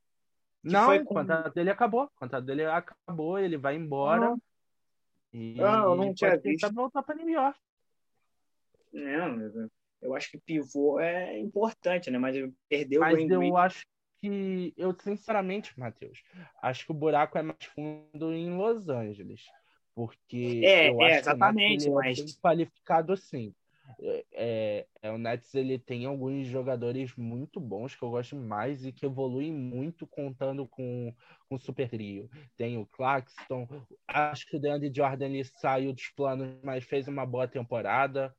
[0.64, 1.14] Não, foi com...
[1.14, 2.04] o contrato dele acabou.
[2.04, 4.30] O contrato dele acabou, ele vai embora.
[4.30, 4.42] Não,
[5.32, 6.74] e não eu não tinha visto.
[6.74, 7.58] voltar para New York.
[8.92, 9.70] Não,
[10.02, 12.18] eu acho que pivô é importante, né?
[12.18, 12.36] Mas
[12.68, 13.86] perdeu Mas o Mas eu acho
[14.20, 16.24] que, eu sinceramente, Matheus,
[16.62, 19.44] acho que o buraco é mais fundo em Los Angeles.
[19.96, 22.20] Porque é, eu é, acho exatamente, que mas...
[22.20, 23.54] é qualificado sim.
[24.34, 28.92] é, é, o Nets ele tem alguns jogadores muito bons que eu gosto mais e
[28.92, 31.14] que evoluem muito contando com,
[31.48, 32.30] com o Super Trio.
[32.56, 33.68] Tem o Claxton,
[34.08, 38.34] acho que o DeAndre Jordan ele saiu dos planos, mas fez uma boa temporada.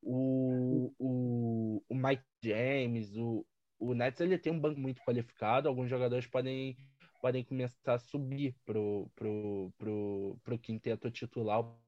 [0.00, 3.46] O, o, o Mike James, o,
[3.78, 6.76] o Nets ele tem um banco muito qualificado, alguns jogadores podem
[7.22, 11.60] podem começar a subir pro, pro, pro, pro quinteto titular.
[11.60, 11.78] O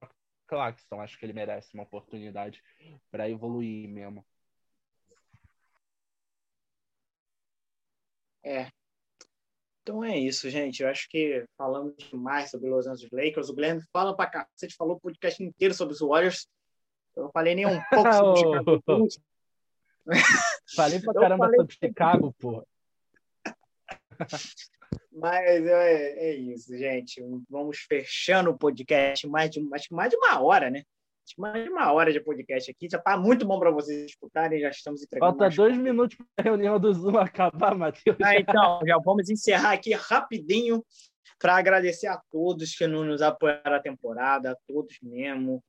[0.47, 2.63] Claxton, acho que ele merece uma oportunidade
[3.11, 4.25] para evoluir mesmo.
[8.45, 8.69] É.
[9.83, 10.83] Então é isso, gente.
[10.83, 13.49] Eu acho que falamos demais sobre Los Angeles Lakers.
[13.49, 14.49] O Guilherme fala pra cá.
[14.55, 16.47] Você falou o podcast inteiro sobre os Warriors.
[17.17, 19.19] Eu não falei nem um pouco sobre Chicago Bulls.
[20.77, 21.57] Falei pra caramba falei...
[21.57, 22.65] sobre Chicago, pô.
[25.15, 27.23] Mas é, é, isso, gente.
[27.49, 29.27] Vamos fechando o podcast.
[29.29, 30.83] Mais de, que mais de uma hora, né?
[31.25, 32.89] Acho que mais de uma hora de podcast aqui.
[32.91, 34.61] Já está muito bom para vocês escutarem.
[34.61, 35.39] Já estamos entregando.
[35.39, 38.17] Falta dois minutos para a reunião do Zoom acabar, Matheus.
[38.23, 40.85] Ah, então, já vamos encerrar aqui rapidinho
[41.39, 45.63] para agradecer a todos que nos apoiaram a temporada, a todos mesmo.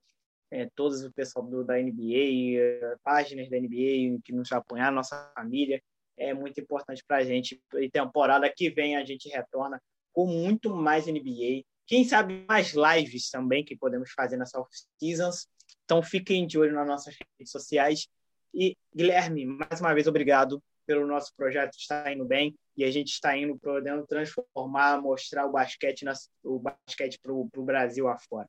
[0.50, 5.80] É, todos o pessoal do, da NBA, páginas da NBA que nos apoiaram, nossa família
[6.16, 7.60] é muito importante para a gente.
[7.74, 9.80] E temporada que vem a gente retorna
[10.12, 11.64] com muito mais NBA.
[11.86, 15.46] Quem sabe mais lives também que podemos fazer nessa off-seasons.
[15.84, 18.08] Então fiquem de olho nas nossas redes sociais.
[18.52, 23.08] E, Guilherme, mais uma vez, obrigado pelo nosso projeto estar indo bem e a gente
[23.08, 26.04] está indo podendo transformar, mostrar o basquete,
[26.44, 28.48] o basquete para o Brasil afora.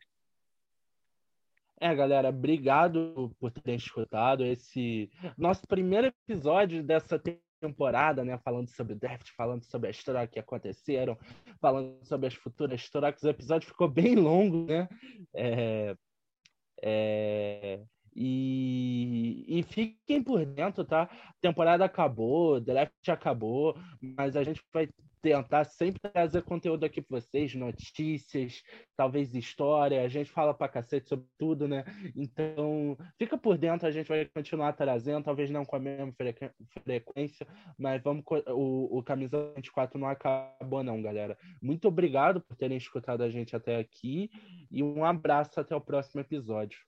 [1.80, 7.47] É, galera, obrigado por terem escutado esse nosso primeiro episódio dessa temporada,
[8.24, 8.38] né?
[8.40, 11.18] Falando sobre o draft, falando sobre a história que aconteceram,
[11.60, 13.24] falando sobre as futuras trocas.
[13.24, 14.88] O episódio ficou bem longo, né?
[15.36, 15.96] É,
[16.82, 17.84] é,
[18.16, 21.04] e, e fiquem por dentro, tá?
[21.04, 24.88] A temporada acabou, draft acabou, mas a gente vai
[25.22, 28.64] tentar sempre trazer conteúdo aqui para vocês, notícias,
[28.96, 31.84] talvez história, a gente fala para cacete sobre tudo, né?
[32.16, 36.14] Então, fica por dentro, a gente vai continuar trazendo, talvez não com a mesma
[36.84, 41.38] frequência, mas vamos o, o Camisa 24 não acabou não, galera.
[41.62, 44.30] Muito obrigado por terem escutado a gente até aqui
[44.72, 46.80] e um abraço até o próximo episódio.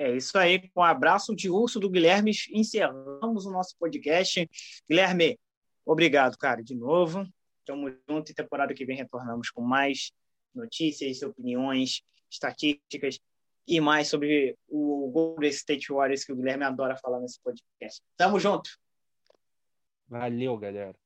[0.00, 4.48] É isso aí, com um abraço de urso do Guilherme, encerramos o nosso podcast.
[4.88, 5.38] Guilherme,
[5.84, 7.28] obrigado, cara, de novo.
[7.66, 10.10] Tamo junto e temporada que vem retornamos com mais
[10.54, 12.00] notícias, opiniões,
[12.30, 13.20] estatísticas
[13.68, 18.00] e mais sobre o Golden State Warriors que o Guilherme adora falar nesse podcast.
[18.16, 18.70] Tamo junto.
[20.08, 20.99] Valeu, galera.